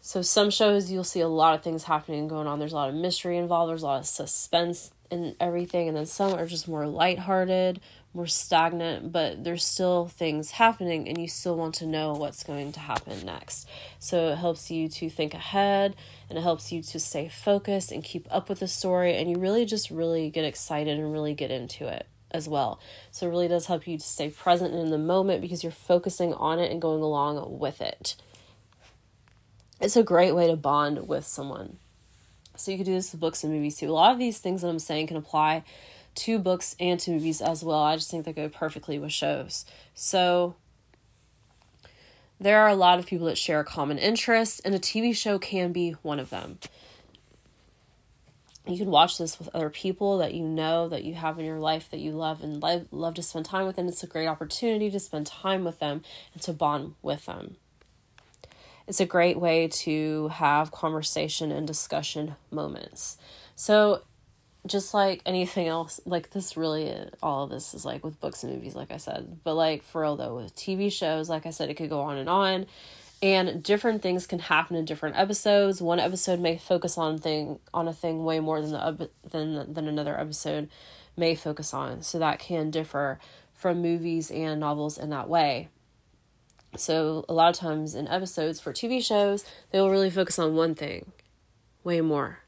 So 0.00 0.22
some 0.22 0.50
shows 0.50 0.92
you'll 0.92 1.02
see 1.02 1.20
a 1.20 1.28
lot 1.28 1.54
of 1.54 1.64
things 1.64 1.84
happening 1.84 2.20
and 2.20 2.30
going 2.30 2.46
on. 2.46 2.60
There's 2.60 2.72
a 2.72 2.76
lot 2.76 2.88
of 2.88 2.94
mystery 2.94 3.36
involved. 3.36 3.70
There's 3.70 3.82
a 3.82 3.86
lot 3.86 4.00
of 4.00 4.06
suspense 4.06 4.92
and 5.10 5.34
everything 5.40 5.88
and 5.88 5.96
then 5.96 6.06
some 6.06 6.34
are 6.34 6.46
just 6.46 6.68
more 6.68 6.86
lighthearted 6.86 7.80
more 8.12 8.26
stagnant 8.26 9.12
but 9.12 9.44
there's 9.44 9.64
still 9.64 10.08
things 10.08 10.52
happening 10.52 11.08
and 11.08 11.18
you 11.18 11.28
still 11.28 11.56
want 11.56 11.74
to 11.74 11.86
know 11.86 12.12
what's 12.12 12.42
going 12.42 12.72
to 12.72 12.80
happen 12.80 13.24
next. 13.24 13.68
So 13.98 14.28
it 14.28 14.36
helps 14.36 14.70
you 14.70 14.88
to 14.88 15.08
think 15.08 15.32
ahead 15.32 15.94
and 16.28 16.36
it 16.36 16.42
helps 16.42 16.72
you 16.72 16.82
to 16.82 16.98
stay 16.98 17.28
focused 17.28 17.92
and 17.92 18.02
keep 18.02 18.26
up 18.30 18.48
with 18.48 18.60
the 18.60 18.68
story 18.68 19.16
and 19.16 19.30
you 19.30 19.36
really 19.36 19.64
just 19.64 19.90
really 19.90 20.28
get 20.30 20.44
excited 20.44 20.98
and 20.98 21.12
really 21.12 21.34
get 21.34 21.50
into 21.50 21.86
it 21.86 22.06
as 22.32 22.48
well. 22.48 22.80
So 23.12 23.26
it 23.26 23.30
really 23.30 23.48
does 23.48 23.66
help 23.66 23.86
you 23.86 23.96
to 23.96 24.04
stay 24.04 24.28
present 24.28 24.74
in 24.74 24.90
the 24.90 24.98
moment 24.98 25.40
because 25.40 25.62
you're 25.62 25.72
focusing 25.72 26.34
on 26.34 26.58
it 26.58 26.72
and 26.72 26.82
going 26.82 27.02
along 27.02 27.58
with 27.60 27.80
it. 27.80 28.16
It's 29.80 29.96
a 29.96 30.02
great 30.02 30.34
way 30.34 30.48
to 30.48 30.56
bond 30.56 31.06
with 31.06 31.26
someone 31.26 31.78
so 32.60 32.70
you 32.70 32.76
could 32.76 32.86
do 32.86 32.94
this 32.94 33.12
with 33.12 33.20
books 33.20 33.42
and 33.42 33.52
movies 33.52 33.78
too. 33.78 33.90
A 33.90 33.92
lot 33.92 34.12
of 34.12 34.18
these 34.18 34.38
things 34.38 34.62
that 34.62 34.68
I'm 34.68 34.78
saying 34.78 35.08
can 35.08 35.16
apply 35.16 35.64
to 36.16 36.38
books 36.38 36.76
and 36.78 36.98
to 37.00 37.10
movies 37.10 37.40
as 37.40 37.64
well. 37.64 37.80
I 37.80 37.96
just 37.96 38.10
think 38.10 38.24
they 38.24 38.32
go 38.32 38.48
perfectly 38.48 38.98
with 38.98 39.12
shows. 39.12 39.64
So 39.94 40.54
there 42.38 42.60
are 42.60 42.68
a 42.68 42.74
lot 42.74 42.98
of 42.98 43.06
people 43.06 43.26
that 43.26 43.38
share 43.38 43.60
a 43.60 43.64
common 43.64 43.98
interest, 43.98 44.60
and 44.64 44.74
a 44.74 44.78
TV 44.78 45.14
show 45.14 45.38
can 45.38 45.72
be 45.72 45.92
one 46.02 46.18
of 46.18 46.30
them. 46.30 46.58
You 48.66 48.78
can 48.78 48.90
watch 48.90 49.18
this 49.18 49.38
with 49.38 49.48
other 49.54 49.70
people 49.70 50.18
that 50.18 50.34
you 50.34 50.44
know, 50.44 50.88
that 50.88 51.04
you 51.04 51.14
have 51.14 51.38
in 51.38 51.44
your 51.44 51.58
life, 51.58 51.90
that 51.90 52.00
you 52.00 52.12
love 52.12 52.42
and 52.42 52.62
love, 52.62 52.86
love 52.90 53.14
to 53.14 53.22
spend 53.22 53.46
time 53.46 53.66
with, 53.66 53.78
and 53.78 53.88
it's 53.88 54.02
a 54.02 54.06
great 54.06 54.26
opportunity 54.26 54.90
to 54.90 55.00
spend 55.00 55.26
time 55.26 55.64
with 55.64 55.80
them 55.80 56.02
and 56.34 56.42
to 56.42 56.52
bond 56.52 56.94
with 57.02 57.26
them 57.26 57.56
it's 58.86 59.00
a 59.00 59.06
great 59.06 59.38
way 59.38 59.68
to 59.68 60.28
have 60.28 60.72
conversation 60.72 61.52
and 61.52 61.66
discussion 61.66 62.36
moments. 62.50 63.18
So, 63.54 64.02
just 64.66 64.92
like 64.92 65.22
anything 65.24 65.68
else, 65.68 66.00
like 66.04 66.30
this 66.30 66.56
really, 66.56 66.94
all 67.22 67.44
of 67.44 67.50
this 67.50 67.72
is 67.72 67.84
like 67.84 68.04
with 68.04 68.20
books 68.20 68.42
and 68.42 68.52
movies, 68.52 68.74
like 68.74 68.90
I 68.90 68.98
said. 68.98 69.38
But 69.42 69.54
like 69.54 69.82
for 69.82 70.02
real 70.02 70.16
though, 70.16 70.36
with 70.36 70.54
TV 70.54 70.92
shows, 70.92 71.30
like 71.30 71.46
I 71.46 71.50
said, 71.50 71.70
it 71.70 71.74
could 71.74 71.88
go 71.88 72.00
on 72.00 72.18
and 72.18 72.28
on. 72.28 72.66
And 73.22 73.62
different 73.62 74.02
things 74.02 74.26
can 74.26 74.38
happen 74.38 74.76
in 74.76 74.86
different 74.86 75.16
episodes. 75.16 75.82
One 75.82 76.00
episode 76.00 76.40
may 76.40 76.56
focus 76.56 76.96
on 76.96 77.18
thing 77.18 77.58
on 77.72 77.86
a 77.86 77.92
thing 77.92 78.24
way 78.24 78.40
more 78.40 78.60
than 78.60 78.72
the 78.72 79.10
than 79.28 79.72
than 79.72 79.88
another 79.88 80.18
episode 80.18 80.68
may 81.16 81.34
focus 81.34 81.74
on. 81.74 82.02
So 82.02 82.18
that 82.18 82.38
can 82.38 82.70
differ 82.70 83.18
from 83.54 83.82
movies 83.82 84.30
and 84.30 84.58
novels 84.58 84.96
in 84.96 85.10
that 85.10 85.28
way. 85.28 85.68
So 86.76 87.24
a 87.28 87.34
lot 87.34 87.50
of 87.50 87.56
times 87.56 87.94
in 87.94 88.06
episodes 88.08 88.60
for 88.60 88.72
TV 88.72 89.04
shows, 89.04 89.44
they 89.70 89.80
will 89.80 89.90
really 89.90 90.10
focus 90.10 90.38
on 90.38 90.54
one 90.54 90.74
thing 90.74 91.12
way 91.82 92.00
more. 92.00 92.40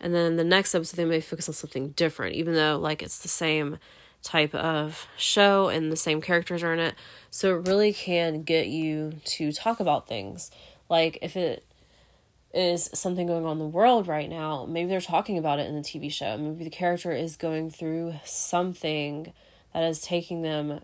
And 0.00 0.14
then 0.14 0.36
the 0.36 0.44
next 0.44 0.74
episode 0.74 0.96
they 0.96 1.04
may 1.04 1.20
focus 1.20 1.48
on 1.48 1.54
something 1.54 1.90
different 1.90 2.34
even 2.34 2.54
though 2.54 2.78
like 2.78 3.02
it's 3.02 3.20
the 3.20 3.28
same 3.28 3.78
type 4.22 4.54
of 4.54 5.06
show 5.16 5.68
and 5.68 5.92
the 5.92 5.96
same 5.96 6.20
characters 6.20 6.62
are 6.62 6.72
in 6.72 6.80
it. 6.80 6.94
So 7.30 7.56
it 7.56 7.68
really 7.68 7.92
can 7.92 8.42
get 8.42 8.68
you 8.68 9.14
to 9.24 9.52
talk 9.52 9.80
about 9.80 10.08
things. 10.08 10.50
Like 10.88 11.18
if 11.22 11.36
it 11.36 11.64
is 12.52 12.90
something 12.94 13.26
going 13.26 13.44
on 13.44 13.52
in 13.52 13.58
the 13.58 13.66
world 13.66 14.06
right 14.06 14.30
now 14.30 14.64
maybe 14.64 14.88
they're 14.88 15.00
talking 15.00 15.36
about 15.36 15.58
it 15.58 15.66
in 15.66 15.74
the 15.74 15.80
tv 15.80 16.10
show. 16.12 16.36
Maybe 16.36 16.64
the 16.64 16.70
character 16.70 17.12
is 17.12 17.36
going 17.36 17.70
through 17.70 18.14
something 18.24 19.32
that 19.72 19.82
is 19.82 20.00
taking 20.00 20.42
them 20.42 20.80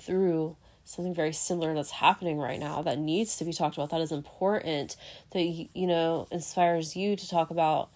through 0.00 0.56
something 0.86 1.14
very 1.14 1.32
similar 1.32 1.74
that's 1.74 1.90
happening 1.90 2.38
right 2.38 2.60
now 2.60 2.80
that 2.80 2.98
needs 2.98 3.36
to 3.36 3.44
be 3.44 3.52
talked 3.52 3.76
about 3.76 3.90
that 3.90 4.00
is 4.00 4.12
important 4.12 4.96
that 5.32 5.42
you 5.42 5.86
know 5.86 6.26
inspires 6.30 6.96
you 6.96 7.16
to 7.16 7.28
talk 7.28 7.50
about 7.50 7.90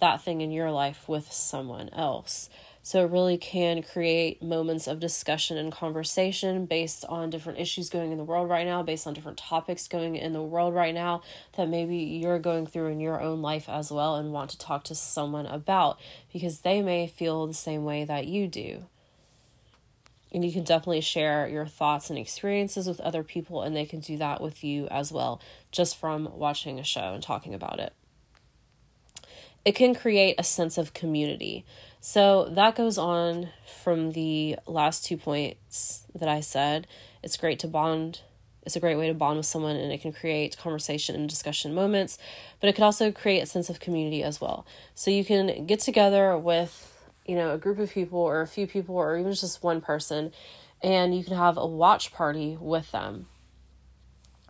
that 0.00 0.22
thing 0.22 0.40
in 0.40 0.50
your 0.50 0.70
life 0.70 1.08
with 1.08 1.30
someone 1.32 1.88
else 1.90 2.48
so 2.86 3.04
it 3.04 3.10
really 3.10 3.36
can 3.36 3.82
create 3.82 4.40
moments 4.40 4.86
of 4.86 5.00
discussion 5.00 5.56
and 5.56 5.72
conversation 5.72 6.66
based 6.66 7.04
on 7.06 7.30
different 7.30 7.58
issues 7.58 7.90
going 7.90 8.12
in 8.12 8.16
the 8.16 8.22
world 8.22 8.48
right 8.48 8.64
now, 8.64 8.80
based 8.84 9.08
on 9.08 9.12
different 9.12 9.38
topics 9.38 9.88
going 9.88 10.14
in 10.14 10.32
the 10.32 10.40
world 10.40 10.72
right 10.72 10.94
now 10.94 11.20
that 11.56 11.68
maybe 11.68 11.96
you're 11.96 12.38
going 12.38 12.64
through 12.64 12.86
in 12.86 13.00
your 13.00 13.20
own 13.20 13.42
life 13.42 13.68
as 13.68 13.90
well 13.90 14.14
and 14.14 14.32
want 14.32 14.50
to 14.50 14.58
talk 14.58 14.84
to 14.84 14.94
someone 14.94 15.46
about 15.46 15.98
because 16.32 16.60
they 16.60 16.80
may 16.80 17.08
feel 17.08 17.48
the 17.48 17.54
same 17.54 17.82
way 17.82 18.04
that 18.04 18.28
you 18.28 18.46
do. 18.46 18.84
And 20.32 20.44
you 20.44 20.52
can 20.52 20.64
definitely 20.64 21.00
share 21.00 21.48
your 21.48 21.66
thoughts 21.66 22.10
and 22.10 22.18
experiences 22.18 22.88
with 22.88 23.00
other 23.00 23.22
people, 23.22 23.62
and 23.62 23.76
they 23.76 23.86
can 23.86 24.00
do 24.00 24.16
that 24.18 24.40
with 24.40 24.64
you 24.64 24.86
as 24.88 25.12
well, 25.12 25.40
just 25.70 25.96
from 25.96 26.28
watching 26.36 26.78
a 26.78 26.84
show 26.84 27.14
and 27.14 27.22
talking 27.22 27.54
about 27.54 27.78
it. 27.78 27.92
It 29.64 29.74
can 29.74 29.94
create 29.94 30.36
a 30.38 30.44
sense 30.44 30.78
of 30.78 30.94
community. 30.94 31.64
So 32.00 32.48
that 32.50 32.76
goes 32.76 32.98
on 32.98 33.48
from 33.82 34.12
the 34.12 34.56
last 34.66 35.04
two 35.04 35.16
points 35.16 36.06
that 36.14 36.28
I 36.28 36.40
said. 36.40 36.86
It's 37.22 37.36
great 37.36 37.58
to 37.60 37.68
bond. 37.68 38.20
It's 38.62 38.76
a 38.76 38.80
great 38.80 38.96
way 38.96 39.08
to 39.08 39.14
bond 39.14 39.38
with 39.38 39.46
someone 39.46 39.76
and 39.76 39.92
it 39.92 40.00
can 40.00 40.12
create 40.12 40.56
conversation 40.56 41.14
and 41.14 41.28
discussion 41.28 41.74
moments, 41.74 42.18
but 42.60 42.68
it 42.68 42.74
could 42.74 42.84
also 42.84 43.10
create 43.12 43.40
a 43.40 43.46
sense 43.46 43.70
of 43.70 43.80
community 43.80 44.22
as 44.22 44.40
well. 44.40 44.66
So 44.94 45.10
you 45.10 45.24
can 45.24 45.66
get 45.66 45.80
together 45.80 46.36
with 46.36 46.95
you 47.26 47.34
know, 47.34 47.52
a 47.52 47.58
group 47.58 47.78
of 47.78 47.90
people 47.90 48.20
or 48.20 48.40
a 48.40 48.46
few 48.46 48.66
people 48.66 48.96
or 48.96 49.16
even 49.16 49.32
just 49.32 49.62
one 49.62 49.80
person, 49.80 50.32
and 50.82 51.16
you 51.16 51.24
can 51.24 51.36
have 51.36 51.56
a 51.56 51.66
watch 51.66 52.12
party 52.12 52.56
with 52.60 52.90
them. 52.92 53.26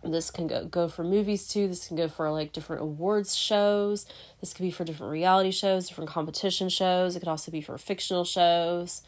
This 0.03 0.29
can 0.29 0.47
go, 0.47 0.65
go 0.65 0.87
for 0.87 1.03
movies 1.03 1.47
too. 1.47 1.67
This 1.67 1.87
can 1.87 1.97
go 1.97 2.07
for 2.07 2.29
like 2.31 2.53
different 2.53 2.81
awards 2.81 3.35
shows. 3.35 4.05
This 4.39 4.53
could 4.53 4.63
be 4.63 4.71
for 4.71 4.83
different 4.83 5.11
reality 5.11 5.51
shows, 5.51 5.87
different 5.87 6.09
competition 6.09 6.69
shows. 6.69 7.15
It 7.15 7.19
could 7.19 7.27
also 7.27 7.51
be 7.51 7.61
for 7.61 7.77
fictional 7.77 8.23
shows, 8.23 9.01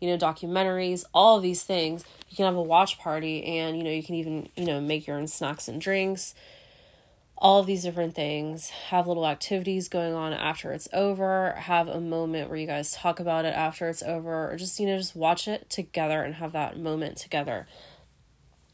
you 0.00 0.08
know, 0.08 0.16
documentaries, 0.16 1.04
all 1.12 1.40
these 1.40 1.62
things. 1.62 2.04
You 2.28 2.36
can 2.36 2.46
have 2.46 2.56
a 2.56 2.62
watch 2.62 2.98
party 2.98 3.44
and, 3.44 3.76
you 3.76 3.84
know, 3.84 3.90
you 3.90 4.02
can 4.02 4.14
even, 4.14 4.48
you 4.56 4.64
know, 4.64 4.80
make 4.80 5.06
your 5.06 5.18
own 5.18 5.26
snacks 5.26 5.68
and 5.68 5.80
drinks 5.80 6.34
all 7.40 7.58
of 7.60 7.66
these 7.66 7.82
different 7.82 8.14
things, 8.14 8.68
have 8.68 9.06
little 9.06 9.26
activities 9.26 9.88
going 9.88 10.12
on 10.12 10.34
after 10.34 10.72
it's 10.72 10.88
over, 10.92 11.52
have 11.52 11.88
a 11.88 12.00
moment 12.00 12.50
where 12.50 12.58
you 12.58 12.66
guys 12.66 12.92
talk 12.92 13.18
about 13.18 13.46
it 13.46 13.54
after 13.54 13.88
it's 13.88 14.02
over, 14.02 14.50
or 14.50 14.56
just, 14.56 14.78
you 14.78 14.86
know, 14.86 14.98
just 14.98 15.16
watch 15.16 15.48
it 15.48 15.70
together 15.70 16.22
and 16.22 16.34
have 16.34 16.52
that 16.52 16.78
moment 16.78 17.16
together. 17.16 17.66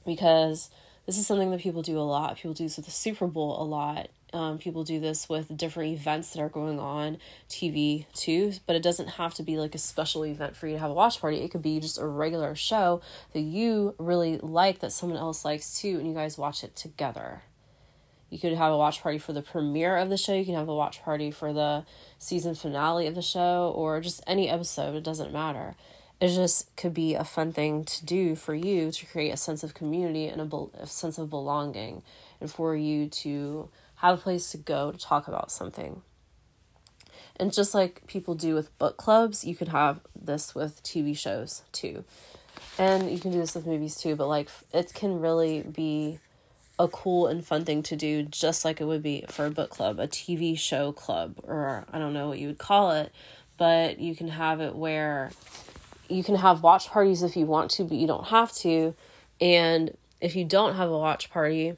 Because 0.05 0.71
this 1.07 1.17
is 1.17 1.27
something 1.27 1.53
that 1.53 1.61
people 1.61 1.83
do 1.83 1.97
a 1.99 2.01
lot. 2.01 2.37
People 2.37 2.55
do 2.55 2.65
this 2.65 2.77
with 2.77 2.87
the 2.87 2.93
Super 2.93 3.29
Bowl 3.29 3.63
a 3.63 3.65
lot. 3.65 4.09
Um, 4.33 4.59
people 4.59 4.83
do 4.83 4.99
this 4.99 5.29
with 5.29 5.57
different 5.57 5.93
events 5.95 6.31
that 6.31 6.41
are 6.41 6.49
going 6.49 6.81
on 6.81 7.19
TV 7.49 8.07
too, 8.13 8.53
but 8.67 8.75
it 8.75 8.83
doesn't 8.83 9.11
have 9.11 9.33
to 9.35 9.45
be 9.45 9.57
like 9.57 9.77
a 9.77 9.79
special 9.79 10.25
event 10.25 10.57
for 10.57 10.67
you 10.67 10.75
to 10.75 10.81
have 10.81 10.91
a 10.91 10.95
watch 10.95 11.21
party. 11.21 11.39
It 11.39 11.53
could 11.53 11.63
be 11.63 11.79
just 11.79 11.99
a 11.99 12.07
regular 12.07 12.57
show 12.57 13.01
that 13.33 13.41
you 13.41 13.95
really 13.99 14.39
like 14.39 14.81
that 14.81 14.91
someone 14.91 15.19
else 15.19 15.45
likes 15.45 15.81
too, 15.81 15.99
and 15.99 16.09
you 16.09 16.15
guys 16.15 16.37
watch 16.37 16.65
it 16.65 16.75
together. 16.75 17.43
You 18.31 18.39
could 18.39 18.55
have 18.55 18.73
a 18.73 18.77
watch 18.77 19.03
party 19.03 19.19
for 19.19 19.33
the 19.33 19.43
premiere 19.43 19.97
of 19.97 20.11
the 20.11 20.17
show. 20.17 20.35
You 20.35 20.45
can 20.45 20.55
have 20.55 20.69
a 20.69 20.75
watch 20.75 21.03
party 21.03 21.31
for 21.31 21.53
the 21.53 21.85
season 22.19 22.55
finale 22.55 23.07
of 23.07 23.15
the 23.15 23.23
show 23.23 23.73
or 23.75 24.01
just 24.01 24.23
any 24.27 24.49
episode. 24.49 24.97
It 24.97 25.05
doesn't 25.05 25.33
matter. 25.33 25.77
It 26.21 26.29
just 26.29 26.75
could 26.77 26.95
be 26.95 27.15
a 27.15 27.25
fun 27.25 27.53
thing 27.53 27.85
to 27.85 28.05
do 28.05 28.35
for 28.35 28.55
you 28.55 28.91
to 28.91 29.07
create 29.07 29.31
a 29.31 29.37
sense 29.37 29.63
of 29.63 29.75
community 29.75 30.27
and 30.27 30.41
a, 30.41 30.45
be- 30.45 30.71
a 30.79 30.87
sense 30.87 31.19
of 31.19 31.31
belonging 31.31 32.03
and 32.41 32.51
for 32.51 32.75
you 32.75 33.09
to 33.09 33.69
have 33.97 34.19
a 34.19 34.23
place 34.23 34.51
to 34.53 34.57
go 34.57 34.93
to 34.93 34.99
talk 34.99 35.29
about 35.29 35.53
something. 35.53 36.03
And 37.39 37.53
just 37.53 37.75
like 37.75 38.07
people 38.07 38.35
do 38.35 38.55
with 38.55 38.77
book 38.79 38.97
clubs, 38.97 39.45
you 39.45 39.55
could 39.55 39.69
have 39.69 40.01
this 40.19 40.55
with 40.55 40.83
TV 40.83 41.17
shows 41.17 41.63
too. 41.71 42.05
And 42.79 43.11
you 43.11 43.19
can 43.19 43.31
do 43.31 43.39
this 43.39 43.55
with 43.55 43.67
movies 43.67 43.97
too, 43.97 44.17
but 44.17 44.27
like 44.27 44.49
it 44.73 44.95
can 44.95 45.21
really 45.21 45.63
be 45.63 46.19
a 46.79 46.89
cool 46.89 47.27
and 47.27 47.45
fun 47.45 47.65
thing 47.65 47.83
to 47.85 47.97
do, 47.97 48.23
just 48.23 48.65
like 48.65 48.81
it 48.81 48.85
would 48.85 49.03
be 49.03 49.25
for 49.29 49.47
a 49.47 49.51
book 49.51 49.71
club, 49.71 49.99
a 49.99 50.07
TV 50.07 50.59
show 50.59 50.93
club, 50.93 51.37
or 51.43 51.85
I 51.93 51.99
don't 51.99 52.13
know 52.13 52.29
what 52.29 52.39
you 52.39 52.49
would 52.49 52.59
call 52.59 52.91
it, 52.93 53.13
but 53.57 53.99
you 53.99 54.15
can 54.15 54.29
have 54.29 54.61
it 54.61 54.75
where 54.75 55.31
you 56.09 56.23
can 56.23 56.37
have 56.37 56.63
watch 56.63 56.89
parties 56.89 57.23
if 57.23 57.37
you 57.37 57.47
want 57.47 57.71
to, 57.73 57.85
but 57.85 57.97
you 57.97 58.07
don't 58.07 58.27
have 58.27 58.53
to. 58.57 58.95
And 59.41 59.97
if 60.21 60.37
you 60.37 60.45
don't 60.45 60.77
have 60.77 60.91
a 60.91 60.99
watch 60.99 61.31
party, 61.31 61.77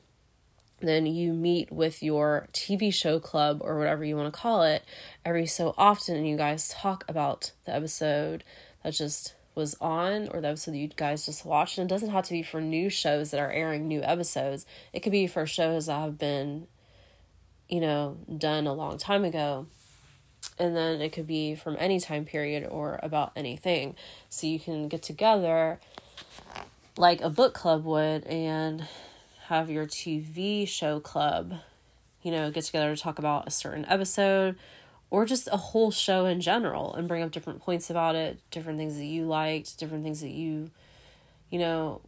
then 0.80 1.06
you 1.06 1.32
meet 1.32 1.72
with 1.72 2.02
your 2.02 2.48
TV 2.52 2.92
show 2.92 3.18
club 3.18 3.60
or 3.62 3.78
whatever 3.78 4.04
you 4.04 4.16
want 4.16 4.32
to 4.32 4.38
call 4.38 4.62
it 4.62 4.84
every 5.24 5.46
so 5.46 5.74
often, 5.78 6.16
and 6.16 6.28
you 6.28 6.36
guys 6.36 6.68
talk 6.68 7.04
about 7.08 7.52
the 7.64 7.74
episode 7.74 8.44
that 8.82 8.94
just 8.94 9.34
was 9.58 9.76
on 9.80 10.28
or 10.28 10.40
the 10.40 10.48
episode 10.48 10.70
that 10.70 10.78
you 10.78 10.88
guys 10.88 11.26
just 11.26 11.44
watched. 11.44 11.76
And 11.76 11.90
it 11.90 11.92
doesn't 11.92 12.10
have 12.10 12.24
to 12.26 12.32
be 12.32 12.42
for 12.42 12.60
new 12.60 12.88
shows 12.88 13.32
that 13.32 13.40
are 13.40 13.50
airing 13.50 13.86
new 13.88 14.02
episodes. 14.02 14.64
It 14.92 15.00
could 15.00 15.12
be 15.12 15.26
for 15.26 15.44
shows 15.44 15.86
that 15.86 16.00
have 16.00 16.16
been, 16.16 16.68
you 17.68 17.80
know, 17.80 18.16
done 18.34 18.66
a 18.66 18.72
long 18.72 18.96
time 18.96 19.24
ago. 19.24 19.66
And 20.58 20.76
then 20.76 21.00
it 21.00 21.12
could 21.12 21.26
be 21.26 21.56
from 21.56 21.76
any 21.78 21.98
time 21.98 22.24
period 22.24 22.66
or 22.70 23.00
about 23.02 23.32
anything. 23.34 23.96
So 24.28 24.46
you 24.46 24.60
can 24.60 24.88
get 24.88 25.02
together 25.02 25.80
like 26.96 27.20
a 27.20 27.28
book 27.28 27.52
club 27.52 27.84
would 27.84 28.24
and 28.26 28.86
have 29.48 29.70
your 29.70 29.86
TV 29.86 30.68
show 30.68 31.00
club, 31.00 31.54
you 32.22 32.30
know, 32.30 32.50
get 32.50 32.64
together 32.64 32.94
to 32.94 33.02
talk 33.02 33.18
about 33.18 33.48
a 33.48 33.50
certain 33.50 33.84
episode 33.86 34.56
or 35.10 35.24
just 35.24 35.48
a 35.50 35.56
whole 35.56 35.90
show 35.90 36.26
in 36.26 36.40
general 36.40 36.94
and 36.94 37.08
bring 37.08 37.22
up 37.22 37.30
different 37.30 37.60
points 37.60 37.88
about 37.90 38.14
it, 38.14 38.38
different 38.50 38.78
things 38.78 38.96
that 38.96 39.06
you 39.06 39.24
liked, 39.24 39.78
different 39.78 40.04
things 40.04 40.20
that 40.20 40.30
you, 40.30 40.70
you 41.50 41.58
know, 41.58 42.00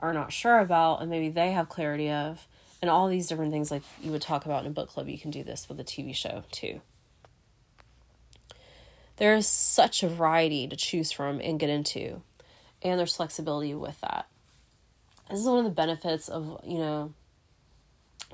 are 0.00 0.12
not 0.12 0.32
sure 0.32 0.58
about 0.58 1.00
and 1.00 1.10
maybe 1.10 1.28
they 1.28 1.52
have 1.52 1.68
clarity 1.68 2.10
of, 2.10 2.46
and 2.82 2.90
all 2.90 3.08
these 3.08 3.28
different 3.28 3.52
things 3.52 3.70
like 3.70 3.82
you 4.00 4.10
would 4.10 4.22
talk 4.22 4.46
about 4.46 4.64
in 4.64 4.70
a 4.70 4.74
book 4.74 4.88
club. 4.88 5.08
You 5.08 5.18
can 5.18 5.30
do 5.30 5.44
this 5.44 5.68
with 5.68 5.78
a 5.78 5.84
TV 5.84 6.14
show 6.14 6.44
too. 6.50 6.80
There 9.16 9.34
is 9.34 9.46
such 9.46 10.02
a 10.02 10.08
variety 10.08 10.66
to 10.66 10.76
choose 10.76 11.12
from 11.12 11.40
and 11.40 11.60
get 11.60 11.68
into, 11.68 12.22
and 12.82 12.98
there's 12.98 13.16
flexibility 13.16 13.74
with 13.74 14.00
that. 14.00 14.26
This 15.28 15.40
is 15.40 15.46
one 15.46 15.58
of 15.58 15.64
the 15.64 15.70
benefits 15.70 16.28
of, 16.28 16.58
you 16.64 16.78
know, 16.78 17.12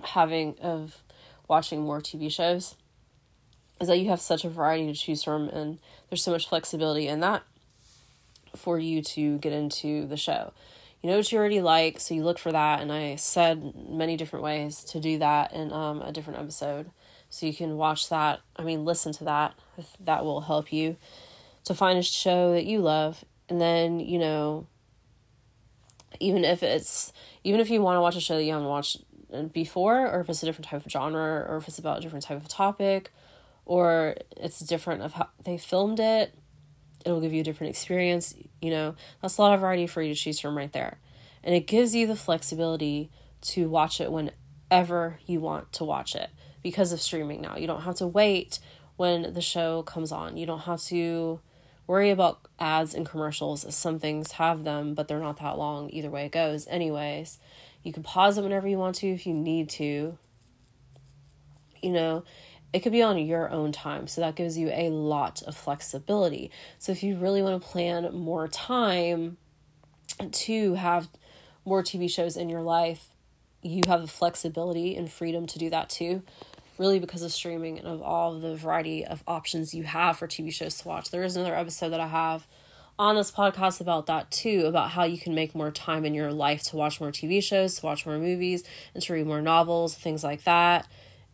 having, 0.02 0.57
of 0.62 1.02
watching 1.48 1.83
more 1.83 2.00
TV 2.00 2.31
shows 2.31 2.76
is 3.81 3.89
that 3.89 3.99
you 3.99 4.09
have 4.09 4.21
such 4.21 4.45
a 4.45 4.49
variety 4.49 4.93
to 4.93 4.99
choose 4.99 5.23
from 5.23 5.49
and 5.49 5.79
there's 6.09 6.23
so 6.23 6.33
much 6.33 6.49
flexibility 6.49 7.09
in 7.09 7.21
that 7.21 7.43
for 8.57 8.79
you 8.79 9.03
to 9.03 9.39
get 9.39 9.53
into 9.53 10.07
the 10.07 10.17
show. 10.17 10.53
You 11.03 11.11
know 11.11 11.19
what 11.19 11.31
you 11.31 11.39
already 11.39 11.61
like, 11.61 12.01
so 12.01 12.15
you 12.15 12.25
look 12.25 12.39
for 12.39 12.51
that, 12.51 12.81
and 12.81 12.91
I 12.91 13.17
said 13.17 13.75
many 13.89 14.17
different 14.17 14.43
ways 14.43 14.83
to 14.85 14.99
do 14.99 15.19
that 15.19 15.53
in 15.53 15.73
um, 15.73 16.03
a 16.03 16.11
different 16.11 16.41
episode. 16.41 16.91
So 17.29 17.47
you 17.47 17.55
can 17.55 17.77
watch 17.77 18.09
that, 18.09 18.41
I 18.57 18.65
mean, 18.65 18.85
listen 18.85 19.12
to 19.12 19.25
that, 19.25 19.55
that 20.01 20.25
will 20.25 20.41
help 20.41 20.73
you 20.73 20.97
to 21.65 21.75
find 21.75 21.99
a 21.99 22.03
show 22.03 22.53
that 22.53 22.65
you 22.65 22.81
love. 22.81 23.25
And 23.49 23.61
then, 23.61 24.01
you 24.01 24.19
know, 24.19 24.67
even 26.19 26.45
if 26.45 26.62
it's, 26.62 27.12
even 27.45 27.61
if 27.61 27.69
you 27.69 27.83
want 27.83 27.97
to 27.97 28.01
watch 28.01 28.17
a 28.17 28.21
show 28.21 28.37
that 28.37 28.45
you 28.45 28.53
haven't 28.53 28.69
watched 28.69 29.03
before, 29.53 30.09
or 30.09 30.21
if 30.21 30.29
it's 30.29 30.43
a 30.43 30.47
different 30.47 30.67
type 30.67 30.85
of 30.85 30.91
genre, 30.91 31.45
or 31.49 31.59
if 31.59 31.69
it's 31.69 31.79
about 31.79 31.99
a 31.99 32.01
different 32.01 32.25
type 32.25 32.39
of 32.39 32.49
topic, 32.49 33.12
or 33.66 34.14
it's 34.37 34.61
different 34.61 35.02
of 35.02 35.12
how 35.12 35.29
they 35.44 35.59
filmed 35.59 36.00
it. 36.00 36.35
It'll 37.05 37.20
give 37.20 37.35
you 37.35 37.42
a 37.42 37.44
different 37.44 37.70
experience. 37.70 38.35
You 38.62 38.70
know, 38.70 38.94
that's 39.20 39.37
a 39.37 39.42
lot 39.42 39.55
of 39.55 39.61
variety 39.61 39.87
for 39.87 40.00
you 40.00 40.14
to 40.14 40.18
choose 40.18 40.40
from 40.40 40.57
right 40.57 40.72
there. 40.72 40.98
And 41.44 41.55
it 41.55 41.66
gives 41.66 41.94
you 41.94 42.07
the 42.07 42.16
flexibility 42.16 43.11
to 43.42 43.68
watch 43.68 44.00
it 44.00 44.11
whenever 44.11 45.18
you 45.26 45.40
want 45.40 45.72
to 45.74 45.85
watch 45.85 46.14
it 46.14 46.31
because 46.62 46.92
of 46.92 47.00
streaming 47.00 47.42
now. 47.42 47.57
You 47.57 47.66
don't 47.66 47.83
have 47.83 47.96
to 47.96 48.07
wait 48.07 48.59
when 48.96 49.35
the 49.35 49.42
show 49.42 49.83
comes 49.83 50.11
on. 50.11 50.37
You 50.37 50.46
don't 50.46 50.61
have 50.61 50.83
to 50.85 51.40
worry 51.87 52.11
about 52.11 52.40
ads 52.59 52.94
and 52.94 53.07
commercials. 53.07 53.72
Some 53.74 53.98
things 53.98 54.33
have 54.33 54.64
them, 54.64 54.94
but 54.94 55.07
they're 55.07 55.20
not 55.20 55.38
that 55.40 55.59
long 55.59 55.90
either 55.90 56.11
way 56.11 56.26
it 56.26 56.33
goes. 56.33 56.66
Anyways, 56.68 57.38
you 57.83 57.92
can 57.92 58.02
pause 58.02 58.38
it 58.38 58.42
whenever 58.42 58.66
you 58.66 58.79
want 58.79 58.96
to 58.96 59.09
if 59.09 59.26
you 59.26 59.35
need 59.35 59.68
to. 59.70 60.18
You 61.83 61.92
know, 61.92 62.24
it 62.77 62.83
could 62.83 62.93
be 62.93 63.01
on 63.01 63.17
your 63.17 63.51
own 63.51 63.73
time. 63.73 64.07
So 64.07 64.21
that 64.21 64.35
gives 64.35 64.59
you 64.59 64.69
a 64.69 64.91
lot 64.91 65.43
of 65.45 65.57
flexibility. 65.57 66.51
So 66.79 66.93
if 66.93 67.03
you 67.03 67.17
really 67.17 67.41
want 67.41 67.62
to 67.62 67.67
plan 67.67 68.15
more 68.15 68.47
time 68.49 69.39
to 70.31 70.75
have 70.75 71.09
more 71.65 71.83
TV 71.83 72.11
shows 72.11 72.37
in 72.37 72.51
your 72.51 72.61
life, 72.61 73.09
you 73.62 73.81
have 73.87 74.03
the 74.03 74.09
flexibility 74.09 74.95
and 74.95 75.11
freedom 75.11 75.47
to 75.47 75.59
do 75.59 75.71
that 75.71 75.89
too 75.89 76.23
really 76.77 76.99
because 76.99 77.23
of 77.23 77.33
streaming 77.33 77.79
and 77.79 77.89
of 77.89 78.03
all 78.03 78.39
the 78.39 78.55
variety 78.55 79.03
of 79.03 79.25
options 79.27 79.75
you 79.75 79.85
have 79.85 80.19
for 80.19 80.27
TV 80.27 80.53
shows 80.53 80.77
to 80.77 80.87
watch. 80.87 81.11
There 81.11 81.23
is 81.23 81.35
another 81.35 81.57
episode 81.57 81.89
that 81.89 82.01
I 82.01 82.09
have 82.09 82.47
on 82.99 83.17
this 83.17 83.31
podcast 83.31 83.81
about 83.81 84.05
that 84.07 84.31
too, 84.31 84.65
about 84.67 84.91
how 84.91 85.05
you 85.05 85.17
can 85.17 85.35
make 85.35 85.55
more 85.55 85.71
time 85.71 86.05
in 86.05 86.12
your 86.12 86.31
life 86.33 86.62
to 86.65 86.77
watch 86.77 87.01
more 87.01 87.11
TV 87.11 87.43
shows, 87.43 87.77
to 87.77 87.87
watch 87.87 88.05
more 88.05 88.19
movies, 88.19 88.62
and 88.93 89.03
to 89.03 89.15
read 89.15 89.27
more 89.27 89.41
novels, 89.41 89.95
things 89.95 90.23
like 90.23 90.45
that. 90.45 90.87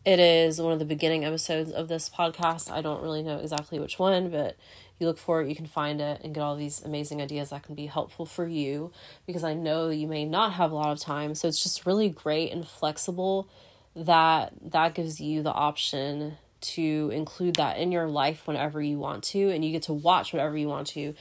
It 0.04 0.18
is 0.18 0.60
one 0.60 0.72
of 0.72 0.80
the 0.80 0.84
beginning 0.84 1.24
episodes 1.24 1.70
of 1.70 1.86
this 1.86 2.10
podcast. 2.10 2.70
I 2.70 2.80
don't 2.80 3.02
really 3.02 3.22
know 3.22 3.38
exactly 3.38 3.78
which 3.78 4.00
one, 4.00 4.30
but 4.30 4.56
you 4.98 5.06
look 5.06 5.18
for 5.18 5.40
it, 5.40 5.48
you 5.48 5.54
can 5.54 5.66
find 5.66 6.00
it 6.00 6.20
and 6.24 6.34
get 6.34 6.40
all 6.40 6.56
these 6.56 6.82
amazing 6.82 7.22
ideas 7.22 7.50
that 7.50 7.62
can 7.62 7.76
be 7.76 7.86
helpful 7.86 8.26
for 8.26 8.46
you 8.46 8.90
because 9.26 9.44
I 9.44 9.54
know 9.54 9.90
you 9.90 10.08
may 10.08 10.24
not 10.24 10.54
have 10.54 10.72
a 10.72 10.74
lot 10.74 10.90
of 10.90 10.98
time. 10.98 11.36
So 11.36 11.46
it's 11.46 11.62
just 11.62 11.86
really 11.86 12.08
great 12.08 12.50
and 12.50 12.66
flexible 12.66 13.48
that 13.94 14.52
that 14.60 14.94
gives 14.94 15.20
you 15.20 15.40
the 15.40 15.52
option 15.52 16.38
to 16.62 17.10
include 17.12 17.56
that 17.56 17.78
in 17.78 17.92
your 17.92 18.08
life 18.08 18.46
whenever 18.46 18.82
you 18.82 18.98
want 18.98 19.22
to 19.24 19.50
and 19.50 19.64
you 19.64 19.70
get 19.70 19.82
to 19.82 19.92
watch 19.92 20.32
whatever 20.32 20.56
you 20.56 20.68
want 20.68 20.86
to 20.88 21.14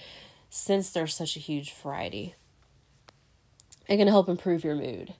since 0.50 0.90
there's 0.90 1.16
such 1.16 1.36
a 1.36 1.40
huge 1.40 1.74
variety 1.74 2.36
it 3.90 3.98
can 3.98 4.08
help 4.08 4.30
improve 4.30 4.64
your 4.64 4.76
mood 4.76 5.16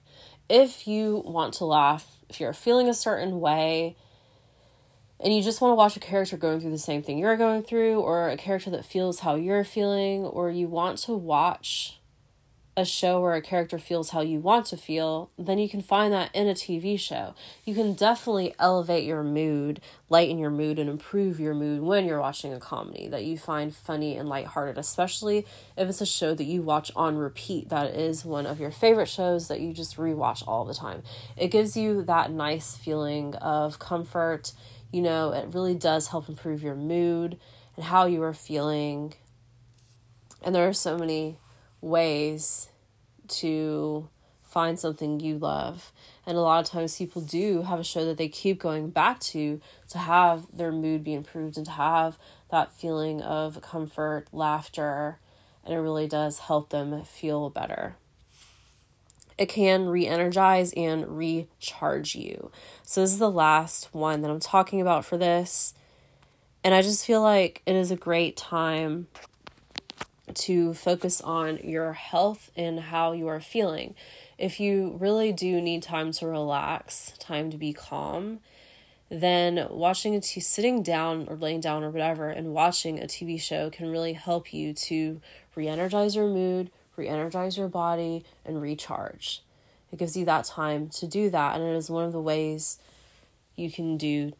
if 0.48 0.86
you 0.86 1.22
want 1.26 1.52
to 1.54 1.64
laugh 1.64 2.21
if 2.32 2.40
you're 2.40 2.52
feeling 2.54 2.88
a 2.88 2.94
certain 2.94 3.40
way 3.40 3.94
and 5.20 5.34
you 5.34 5.42
just 5.42 5.60
want 5.60 5.72
to 5.72 5.76
watch 5.76 5.96
a 5.96 6.00
character 6.00 6.36
going 6.38 6.60
through 6.60 6.70
the 6.70 6.78
same 6.78 7.02
thing 7.02 7.18
you're 7.18 7.36
going 7.36 7.62
through 7.62 8.00
or 8.00 8.30
a 8.30 8.36
character 8.38 8.70
that 8.70 8.86
feels 8.86 9.20
how 9.20 9.34
you're 9.34 9.64
feeling 9.64 10.24
or 10.24 10.50
you 10.50 10.66
want 10.66 10.96
to 10.96 11.12
watch 11.12 12.00
a 12.74 12.84
show 12.86 13.20
where 13.20 13.34
a 13.34 13.42
character 13.42 13.78
feels 13.78 14.10
how 14.10 14.22
you 14.22 14.40
want 14.40 14.64
to 14.64 14.78
feel, 14.78 15.30
then 15.38 15.58
you 15.58 15.68
can 15.68 15.82
find 15.82 16.10
that 16.12 16.34
in 16.34 16.48
a 16.48 16.54
TV 16.54 16.98
show. 16.98 17.34
You 17.64 17.74
can 17.74 17.92
definitely 17.92 18.54
elevate 18.58 19.04
your 19.04 19.22
mood, 19.22 19.80
lighten 20.08 20.38
your 20.38 20.50
mood, 20.50 20.78
and 20.78 20.88
improve 20.88 21.38
your 21.38 21.52
mood 21.52 21.82
when 21.82 22.06
you're 22.06 22.20
watching 22.20 22.54
a 22.54 22.58
comedy 22.58 23.08
that 23.08 23.24
you 23.24 23.36
find 23.36 23.74
funny 23.74 24.16
and 24.16 24.26
lighthearted, 24.26 24.78
especially 24.78 25.46
if 25.76 25.88
it's 25.88 26.00
a 26.00 26.06
show 26.06 26.34
that 26.34 26.44
you 26.44 26.62
watch 26.62 26.90
on 26.96 27.18
repeat. 27.18 27.68
That 27.68 27.94
is 27.94 28.24
one 28.24 28.46
of 28.46 28.58
your 28.58 28.70
favorite 28.70 29.08
shows 29.08 29.48
that 29.48 29.60
you 29.60 29.74
just 29.74 29.98
rewatch 29.98 30.42
all 30.48 30.64
the 30.64 30.74
time. 30.74 31.02
It 31.36 31.48
gives 31.48 31.76
you 31.76 32.02
that 32.04 32.30
nice 32.30 32.74
feeling 32.74 33.34
of 33.34 33.78
comfort. 33.78 34.52
You 34.90 35.02
know, 35.02 35.32
it 35.32 35.52
really 35.52 35.74
does 35.74 36.08
help 36.08 36.26
improve 36.30 36.62
your 36.62 36.74
mood 36.74 37.38
and 37.76 37.84
how 37.84 38.06
you 38.06 38.22
are 38.22 38.34
feeling. 38.34 39.12
And 40.42 40.54
there 40.54 40.66
are 40.66 40.72
so 40.72 40.96
many 40.96 41.36
ways 41.82 42.68
to 43.28 44.08
find 44.42 44.78
something 44.78 45.20
you 45.20 45.38
love. 45.38 45.92
And 46.26 46.36
a 46.36 46.40
lot 46.40 46.64
of 46.64 46.70
times 46.70 46.96
people 46.96 47.22
do 47.22 47.62
have 47.62 47.80
a 47.80 47.84
show 47.84 48.04
that 48.04 48.18
they 48.18 48.28
keep 48.28 48.60
going 48.60 48.90
back 48.90 49.18
to 49.20 49.60
to 49.88 49.98
have 49.98 50.46
their 50.52 50.72
mood 50.72 51.02
be 51.02 51.14
improved 51.14 51.56
and 51.56 51.66
to 51.66 51.72
have 51.72 52.18
that 52.50 52.72
feeling 52.72 53.22
of 53.22 53.60
comfort, 53.62 54.26
laughter, 54.32 55.18
and 55.64 55.74
it 55.74 55.78
really 55.78 56.06
does 56.06 56.40
help 56.40 56.68
them 56.70 57.02
feel 57.04 57.50
better. 57.50 57.96
It 59.38 59.46
can 59.48 59.86
re 59.86 60.06
energize 60.06 60.72
and 60.74 61.16
recharge 61.16 62.14
you. 62.14 62.52
So, 62.82 63.00
this 63.00 63.12
is 63.12 63.18
the 63.18 63.30
last 63.30 63.94
one 63.94 64.20
that 64.20 64.30
I'm 64.30 64.38
talking 64.38 64.80
about 64.80 65.04
for 65.04 65.16
this. 65.16 65.74
And 66.62 66.74
I 66.74 66.82
just 66.82 67.04
feel 67.04 67.22
like 67.22 67.62
it 67.66 67.74
is 67.74 67.90
a 67.90 67.96
great 67.96 68.36
time 68.36 69.08
to 70.32 70.74
focus 70.74 71.20
on 71.20 71.58
your 71.58 71.92
health 71.92 72.50
and 72.56 72.80
how 72.80 73.12
you 73.12 73.28
are 73.28 73.40
feeling. 73.40 73.94
If 74.38 74.60
you 74.60 74.96
really 75.00 75.32
do 75.32 75.60
need 75.60 75.82
time 75.82 76.12
to 76.12 76.26
relax, 76.26 77.12
time 77.18 77.50
to 77.50 77.56
be 77.56 77.72
calm, 77.72 78.40
then 79.08 79.66
watching 79.70 80.14
a 80.14 80.20
t- 80.20 80.40
sitting 80.40 80.82
down 80.82 81.26
or 81.28 81.36
laying 81.36 81.60
down 81.60 81.84
or 81.84 81.90
whatever 81.90 82.30
and 82.30 82.54
watching 82.54 82.98
a 82.98 83.06
TV 83.06 83.40
show 83.40 83.68
can 83.70 83.90
really 83.90 84.14
help 84.14 84.52
you 84.54 84.72
to 84.72 85.20
re-energize 85.54 86.16
your 86.16 86.28
mood, 86.28 86.70
re-energize 86.96 87.58
your 87.58 87.68
body 87.68 88.24
and 88.44 88.62
recharge. 88.62 89.42
It 89.92 89.98
gives 89.98 90.16
you 90.16 90.24
that 90.24 90.46
time 90.46 90.88
to 90.88 91.06
do 91.06 91.28
that 91.30 91.56
and 91.56 91.64
it 91.64 91.76
is 91.76 91.90
one 91.90 92.04
of 92.04 92.12
the 92.12 92.20
ways 92.20 92.78
you 93.54 93.70
can 93.70 93.98
do 93.98 94.32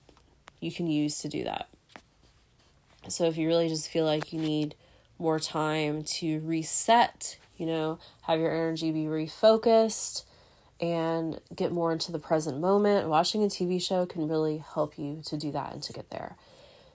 you 0.63 0.71
can 0.71 0.87
use 0.87 1.19
to 1.19 1.29
do 1.29 1.45
that. 1.45 1.69
So 3.09 3.25
if 3.25 3.37
you 3.37 3.49
really 3.49 3.69
just 3.69 3.89
feel 3.89 4.05
like 4.05 4.33
you 4.33 4.41
need 4.41 4.75
more 5.23 5.39
time 5.39 6.03
to 6.03 6.41
reset, 6.41 7.39
you 7.57 7.65
know, 7.65 7.99
have 8.23 8.41
your 8.41 8.51
energy 8.51 8.91
be 8.91 9.05
refocused 9.05 10.25
and 10.81 11.41
get 11.55 11.71
more 11.71 11.93
into 11.93 12.11
the 12.11 12.19
present 12.19 12.59
moment. 12.59 13.09
Watching 13.09 13.45
a 13.45 13.47
TV 13.47 13.81
show 13.81 14.05
can 14.05 14.29
really 14.29 14.59
help 14.59 14.99
you 14.99 15.23
to 15.27 15.37
do 15.37 15.53
that 15.53 15.73
and 15.73 15.83
to 15.85 15.93
get 15.93 16.11
there. 16.11 16.37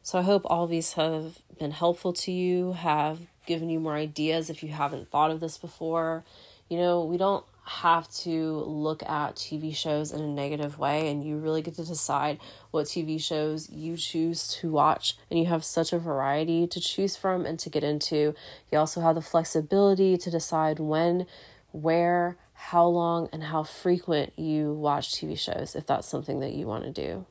So 0.04 0.20
I 0.20 0.24
hope 0.24 0.42
all 0.46 0.68
these 0.68 0.94
have 0.94 1.40
been 1.58 1.72
helpful 1.72 2.12
to 2.14 2.32
you, 2.32 2.74
have 2.74 3.20
given 3.46 3.70
you 3.70 3.80
more 3.80 3.96
ideas 3.96 4.50
if 4.50 4.62
you 4.62 4.70
haven't 4.70 5.10
thought 5.10 5.32
of 5.32 5.40
this 5.40 5.58
before. 5.58 6.26
You 6.70 6.78
know, 6.78 7.06
we 7.06 7.16
don't 7.16 7.46
have 7.68 8.10
to 8.10 8.64
look 8.66 9.04
at 9.04 9.36
TV 9.36 9.76
shows 9.76 10.14
in 10.14 10.22
a 10.22 10.28
negative 10.28 10.80
way, 10.80 11.12
and 11.12 11.24
you 11.24 11.38
really 11.38 11.62
get 11.62 11.76
to 11.76 11.86
decide 11.86 12.40
what 12.72 12.86
TV 12.86 13.22
shows 13.22 13.70
you 13.70 13.98
choose 13.98 14.48
to 14.48 14.72
watch. 14.72 15.18
And 15.30 15.38
you 15.38 15.48
have 15.48 15.66
such 15.66 15.92
a 15.92 16.00
variety 16.00 16.66
to 16.68 16.80
choose 16.80 17.18
from 17.18 17.46
and 17.46 17.60
to 17.60 17.70
get 17.70 17.84
into. 17.84 18.34
You 18.72 18.78
also 18.80 19.02
have 19.02 19.16
the 19.16 19.22
flexibility 19.22 20.18
to 20.18 20.32
decide 20.32 20.80
when, 20.80 21.26
where, 21.72 22.38
how 22.54 22.86
long, 22.86 23.28
and 23.34 23.44
how 23.44 23.64
frequent 23.64 24.32
you 24.38 24.72
watch 24.72 25.12
TV 25.12 25.38
shows 25.38 25.76
if 25.76 25.86
that's 25.86 26.08
something 26.08 26.40
that 26.40 26.54
you 26.54 26.66
want 26.66 26.86
to 26.86 26.92
do. 26.92 27.26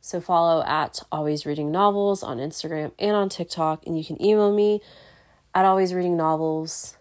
So 0.00 0.20
follow 0.20 0.64
at 0.64 1.00
Always 1.12 1.46
Reading 1.46 1.70
Novels 1.70 2.22
on 2.22 2.38
Instagram 2.38 2.92
and 2.98 3.14
on 3.14 3.28
TikTok, 3.28 3.86
and 3.86 3.96
you 3.96 4.04
can 4.04 4.20
email 4.20 4.52
me 4.52 4.80
at 5.54 5.64
Always 5.64 5.94
Reading 5.94 6.16
Novels 6.16 6.97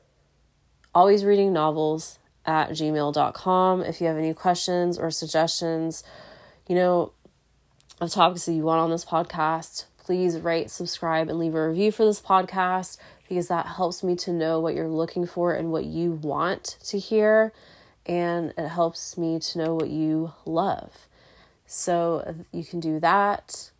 always 0.97 1.23
reading 1.23 1.53
novels 1.53 2.17
at 2.43 2.69
gmail.com 2.69 3.81
if 3.81 4.01
you 4.01 4.07
have 4.07 4.17
any 4.17 4.33
questions 4.33 4.97
or 4.97 5.11
suggestions 5.11 6.03
you 6.67 6.73
know 6.73 7.11
of 8.01 8.09
topics 8.09 8.45
that 8.45 8.53
you 8.53 8.63
want 8.63 8.79
on 8.79 8.89
this 8.89 9.05
podcast 9.05 9.85
please 9.97 10.39
rate 10.39 10.71
subscribe 10.71 11.29
and 11.29 11.37
leave 11.37 11.53
a 11.53 11.69
review 11.69 11.91
for 11.91 12.03
this 12.03 12.19
podcast 12.19 12.97
because 13.29 13.47
that 13.47 13.67
helps 13.67 14.03
me 14.03 14.15
to 14.15 14.31
know 14.31 14.59
what 14.59 14.73
you're 14.73 14.87
looking 14.87 15.27
for 15.27 15.53
and 15.53 15.71
what 15.71 15.85
you 15.85 16.11
want 16.11 16.77
to 16.83 16.97
hear 16.97 17.53
and 18.07 18.53
it 18.57 18.69
helps 18.69 19.17
me 19.17 19.37
to 19.39 19.57
know 19.57 19.75
what 19.75 19.89
you 19.89 20.33
love. 20.45 21.07
So 21.65 22.35
you 22.51 22.63
can 22.63 22.79
do 22.79 22.99
that. 23.01 23.71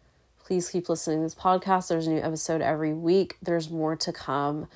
Please 0.45 0.69
keep 0.69 0.89
listening 0.89 1.19
to 1.19 1.23
this 1.23 1.35
podcast. 1.35 1.87
There's 1.87 2.07
a 2.07 2.11
new 2.11 2.21
episode 2.21 2.61
every 2.61 2.93
week. 2.93 3.37
There's 3.41 3.69
more 3.69 3.95
to 3.95 4.11
come 4.11 4.67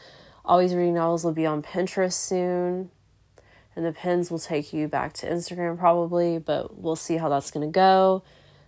Always 0.52 0.76
Reading 0.76 0.96
Novels 0.96 1.24
will 1.24 1.32
be 1.32 1.46
on 1.46 1.62
Pinterest 1.62 2.12
soon. 2.12 2.92
And 3.74 3.86
the 3.86 3.94
pins 3.94 4.30
will 4.30 4.38
take 4.38 4.74
you 4.74 4.90
back 4.90 5.14
to 5.14 5.26
Instagram 5.26 5.80
probably, 5.80 6.40
but 6.40 6.78
we'll 6.78 6.98
see 6.98 7.16
how 7.16 7.30
that's 7.30 7.52
going 7.52 7.66
to 7.66 7.74
go. 7.74 8.22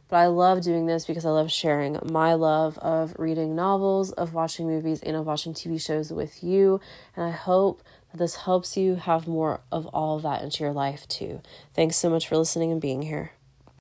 But 0.08 0.16
I 0.16 0.28
love 0.28 0.62
doing 0.62 0.86
this 0.86 1.04
because 1.04 1.26
I 1.26 1.32
love 1.32 1.52
sharing 1.52 2.00
my 2.10 2.36
love 2.36 2.78
of 2.78 3.14
reading 3.20 3.54
novels, 3.54 4.14
of 4.14 4.34
watching 4.34 4.66
movies, 4.66 5.02
and 5.02 5.18
of 5.18 5.26
watching 5.26 5.54
TV 5.54 5.86
shows 5.86 6.10
with 6.10 6.42
you. 6.42 6.80
And 7.18 7.26
I 7.26 7.32
hope 7.32 7.84
that 8.14 8.18
this 8.18 8.38
helps 8.38 8.78
you 8.78 8.96
have 8.96 9.28
more 9.28 9.60
of 9.70 9.86
all 9.88 10.16
of 10.16 10.24
that 10.24 10.42
into 10.42 10.64
your 10.64 10.72
life 10.72 11.06
too. 11.10 11.42
Thanks 11.74 11.98
so 11.98 12.10
much 12.10 12.30
for 12.30 12.38
listening 12.38 12.72
and 12.72 12.80
being 12.80 13.02
here. 13.02 13.34